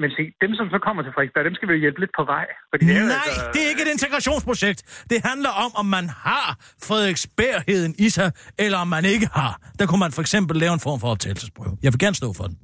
[0.01, 2.23] Men se, dem som så kommer til Frederiksberg, dem skal vi jo hjælpe lidt på
[2.33, 2.45] vej.
[2.71, 4.79] Fordi det er Nej, altså, det er ikke et integrationsprojekt.
[5.11, 6.47] Det handler om, om man har
[6.87, 9.53] Frederiksbergheden i sig, eller om man ikke har.
[9.79, 11.73] Der kunne man for eksempel lave en form for optagelsesprøve.
[11.83, 12.57] Jeg vil gerne stå for den.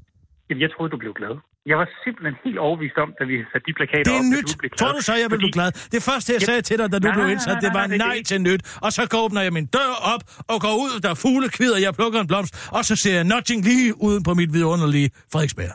[0.49, 1.33] Jamen, jeg troede, du blev glad.
[1.71, 4.47] Jeg var simpelthen helt overbevist om, da vi satte de plakater Det er op, nyt.
[4.53, 4.77] du blev glad.
[4.81, 5.69] Tror du så, jeg vil Fordi- blive glad?
[5.95, 7.81] Det første, jeg sagde til dig, da du Nej, blev nej, indsat, nej, det nej,
[7.81, 8.61] var nej, nej ikke- til nyt.
[8.85, 10.23] Og så går åbner jeg min dør op
[10.53, 13.59] og går ud, der er fuglekvider, jeg plukker en blomst, og så ser jeg nudging
[13.69, 15.73] lige uden på mit vidunderlige Frederiksberg.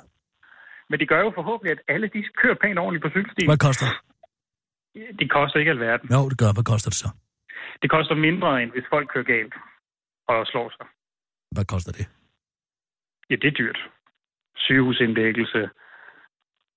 [0.90, 3.48] Men det gør jo forhåbentlig, at alle de kører pænt ordentligt på cykelstien.
[3.50, 3.96] Hvad koster det?
[5.20, 6.06] Det koster ikke alverden.
[6.16, 6.50] Jo, det gør.
[6.56, 7.08] Hvad koster det så?
[7.82, 9.54] Det koster mindre, end hvis folk kører galt
[10.28, 10.86] og slår sig.
[11.54, 12.06] Hvad koster det?
[13.30, 13.78] Ja, det er dyrt.
[14.56, 15.70] Sygehusindlæggelse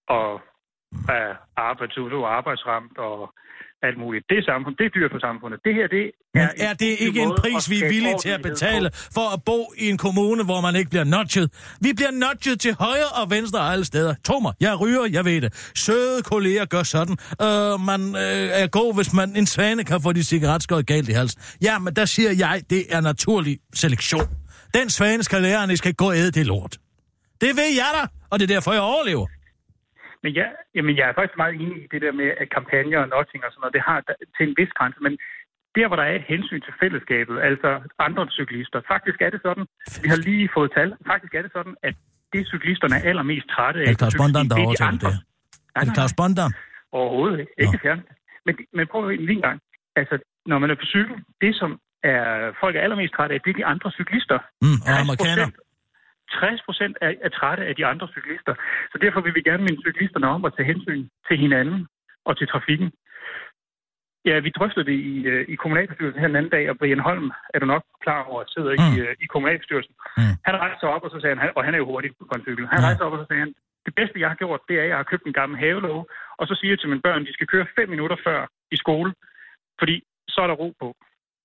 [0.07, 0.33] og
[0.91, 3.33] uh, arbejds, du er arbejdsramt og
[3.81, 4.25] alt muligt.
[4.29, 5.59] Det er, samfund, det er dyrt for samfundet.
[5.65, 6.69] Det her, det Men er...
[6.69, 9.89] er det ikke en pris, vi er villige til at betale for at bo i
[9.89, 11.75] en kommune, hvor man ikke bliver nudget?
[11.81, 14.15] Vi bliver nudget til højre og venstre alle steder.
[14.23, 15.71] Tro mig, jeg ryger, jeg ved det.
[15.75, 17.17] Søde kolleger gør sådan.
[17.41, 21.11] Øh, man øh, er god, hvis man en svane kan få de cigaretskåret galt i
[21.11, 21.41] halsen.
[21.61, 24.27] Ja, men der siger jeg, det er naturlig selektion.
[24.73, 26.77] Den svane skal lære, at I skal gå og æde det lort.
[27.41, 29.27] Det ved jeg da, og det er derfor, jeg overlever.
[30.23, 33.09] Men ja, jamen, jeg er faktisk meget enig i det der med, at kampagner og
[33.15, 33.97] notting og sådan noget, det har
[34.35, 35.13] til en vis grænse, men
[35.77, 37.69] der, hvor der er et hensyn til fællesskabet, altså
[38.07, 39.65] andre cyklister, faktisk er det sådan,
[40.03, 41.95] vi har lige fået tal, faktisk er det sådan, at
[42.33, 43.83] det cyklisterne er allermest trætte af...
[43.83, 45.15] Er det Claus Bondam, der har det er de det?
[45.75, 46.51] Nej, Er Claus Bondam?
[46.99, 47.53] Overhovedet ikke.
[47.57, 48.01] Ikke.
[48.45, 49.59] Men, men prøv at lige en gang.
[49.95, 50.15] Altså,
[50.45, 53.59] når man er på cykel, det som er, folk er allermest trætte af, det er
[53.61, 54.39] de andre cyklister.
[54.61, 55.47] Mm, og amerikaner?
[56.31, 58.53] 60 procent er, er trætte af de andre cyklister.
[58.91, 61.87] Så derfor vil vi gerne minde cyklisterne om at tage hensyn til hinanden
[62.25, 62.87] og til trafikken.
[64.29, 67.27] Ja, vi drøftede det i, øh, i kommunalbestyrelsen her den anden dag, og Brian Holm
[67.53, 68.83] er du nok klar over, at sidder mm.
[68.87, 69.93] i, øh, i kommunalbestyrelsen.
[70.17, 70.33] Mm.
[70.47, 72.45] Han rejste sig op, og så sagde han, og han er jo hurtig på en
[72.47, 72.85] cykel, han Ja.
[72.85, 73.53] rejste sig op, og så sagde han,
[73.87, 76.03] det bedste, jeg har gjort, det er, at jeg har købt en gammel havelåge,
[76.39, 78.39] og så siger jeg til mine børn, de skal køre fem minutter før
[78.75, 79.09] i skole,
[79.79, 79.95] fordi
[80.33, 80.89] så er der ro på.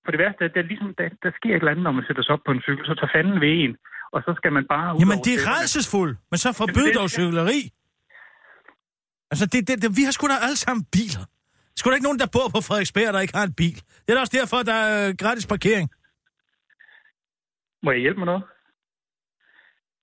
[0.03, 2.05] For det værste er, at der, ligesom, der, der sker et eller andet, når man
[2.07, 3.73] sætter sig op på en cykel, så tager fanden ved en,
[4.13, 4.87] og så skal man bare...
[5.01, 7.61] Jamen, det er redselsfuldt, men så forbyd dog cykleri.
[9.31, 11.25] Altså, det, det, det, vi har sgu da alle sammen biler.
[11.79, 13.75] Sgu da ikke nogen, der bor på Frederiksberg, der ikke har en bil.
[14.03, 15.85] Det er da også derfor, der er øh, gratis parkering.
[17.83, 18.43] Må jeg hjælpe med noget?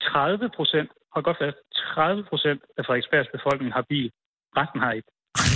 [0.03, 1.59] 30 procent, hold godt fast,
[1.95, 4.11] 30 procent af Frederiksbergs befolkning har bil.
[4.59, 5.09] Resten har ikke.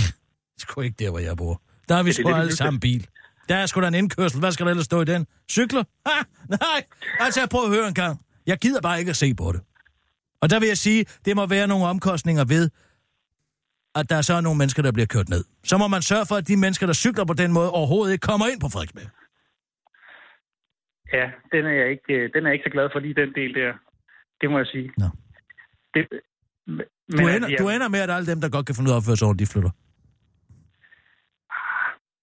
[0.61, 1.61] Sgu ikke der, hvor jeg bor.
[1.87, 3.07] Der har vi det sgu det, alle sammen bil.
[3.49, 4.39] Der er sgu da en indkørsel.
[4.39, 5.27] Hvad skal der ellers stå i den?
[5.51, 5.83] Cykler?
[6.07, 6.17] Ha,
[6.49, 6.79] nej.
[7.19, 8.15] Altså, prøv at høre en gang.
[8.47, 9.61] Jeg gider bare ikke at se på det.
[10.41, 12.69] Og der vil jeg sige, det må være nogle omkostninger ved,
[13.95, 15.43] at der så er nogle mennesker, der bliver kørt ned.
[15.63, 18.27] Så må man sørge for, at de mennesker, der cykler på den måde, overhovedet ikke
[18.31, 19.09] kommer ind på Frederiksberg.
[21.13, 23.33] Ja, den er jeg ikke, øh, den er jeg ikke så glad for lige den
[23.39, 23.71] del der.
[24.41, 24.87] Det må jeg sige.
[24.97, 25.05] Nå.
[25.93, 26.01] Det,
[26.67, 28.93] men, Du, ender, jeg- du ender med, at alle dem, der godt kan finde ud
[28.93, 29.71] af at opføre sig ordentligt, de flytter.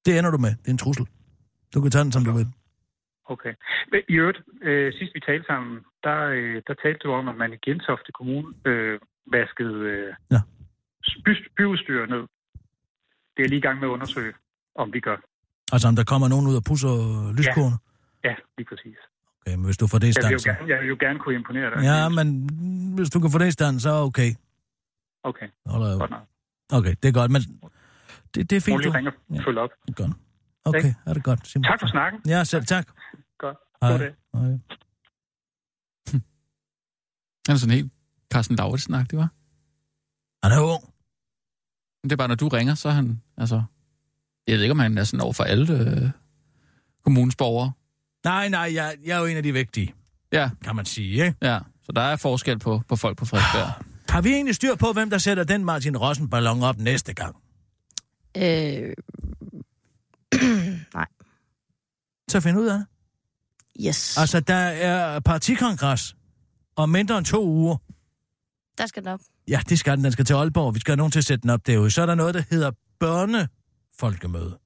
[0.04, 0.52] Det ender du med.
[0.62, 1.06] Det er en trussel.
[1.74, 2.46] Du kan tage den, som du vil.
[3.34, 3.52] Okay.
[3.92, 5.74] Men i øvrigt, øh, sidst vi talte sammen,
[6.06, 9.00] der, øh, der talte du om, at man i Gentofte Kommune øh,
[9.34, 10.40] vaskede øh, Ja.
[11.24, 12.22] By, byudstyr ned.
[13.36, 14.32] Det er lige i gang med at undersøge,
[14.74, 15.16] om vi gør.
[15.72, 16.92] Altså, om der kommer nogen ud og pusser
[17.38, 17.76] lyskårene.
[18.24, 18.98] Ja, lige præcis.
[19.40, 20.96] Okay, men hvis du får det i Jeg vil, stand, jo gerne, jeg vil jo
[21.00, 21.82] gerne kunne imponere dig.
[21.90, 22.26] Ja, men
[22.96, 24.30] hvis du kan få det i stand, så er okay.
[25.22, 26.26] Okay, Hold godt nok.
[26.72, 27.42] Okay, det er godt, men
[28.34, 28.96] det, det er Fint, fint, lige du.
[28.96, 29.38] ringe Ja.
[29.38, 29.70] og følge op.
[29.96, 30.12] Godt.
[30.64, 31.64] Okay, er det godt, Simon.
[31.64, 32.20] Tak for snakken.
[32.26, 32.86] Ja, selv tak.
[33.38, 33.56] Godt.
[33.82, 33.96] Hej.
[33.98, 34.14] Dag.
[34.34, 34.58] Hej.
[37.46, 37.92] Han er sådan helt
[38.32, 39.28] Carsten Lauritsen-agtig, var.
[40.42, 40.84] Han er ung.
[42.08, 43.62] Det er bare, når du ringer, så er han, altså...
[44.46, 46.10] Jeg ved ikke, om han er sådan over for alle øh,
[47.04, 47.72] kommunens borgere.
[48.24, 49.94] Nej, nej, jeg, jeg er jo en af de vigtige,
[50.32, 51.34] Ja, kan man sige, ikke?
[51.42, 51.58] ja.
[51.82, 53.84] Så der er forskel på, på folk på Frederiksberg.
[54.08, 57.36] Har vi egentlig styr på, hvem der sætter den Martin Rossen-ballon op næste gang?
[58.36, 58.42] Øh...
[60.94, 61.06] Nej.
[62.30, 62.86] Så find ud af det.
[63.86, 64.18] Yes.
[64.18, 66.16] Altså, der er partikongres
[66.76, 67.76] om mindre end to uger.
[68.78, 69.20] Der skal den op.
[69.48, 70.04] Ja, det skal den.
[70.04, 70.74] Den skal til Aalborg.
[70.74, 71.90] Vi skal have nogen til at sætte den op derude.
[71.90, 72.70] Så er der noget, der hedder
[73.00, 74.58] børnefolkemøde.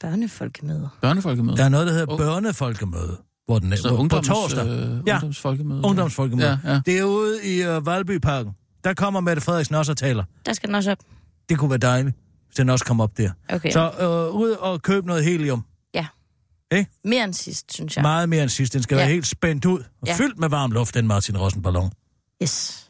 [0.00, 0.88] Børnefolkemøde.
[1.00, 1.56] Børnefolkemøde.
[1.56, 4.66] Der er noget, der hedder Ung- børnefolkemøde, hvor den er, Så hvor, på ungdoms, torsdag.
[4.66, 5.14] Øh, Ja.
[5.14, 5.82] ungdomsfolkemøde.
[5.84, 6.60] Ungdomsfolkemøde.
[6.64, 6.80] Ja, ja.
[6.86, 8.52] Det er ude i uh, Valbyparken.
[8.84, 10.24] Der kommer Mette Frederiksen også og taler.
[10.46, 10.98] Der skal den også op.
[11.48, 13.30] Det kunne være dejligt, hvis den også kom op der.
[13.48, 13.70] Okay.
[13.70, 15.64] Så øh, ud og køb noget helium.
[17.04, 18.00] Mere end sidst, synes Ja.
[18.00, 18.02] jeg.
[18.02, 18.72] Meget mere end sidst.
[18.74, 19.00] Den skal Ja.
[19.02, 20.14] være helt spændt ud og Ja.
[20.16, 21.90] fyldt med varm luft, den Martin Rossen ballon.
[22.42, 22.81] Yes.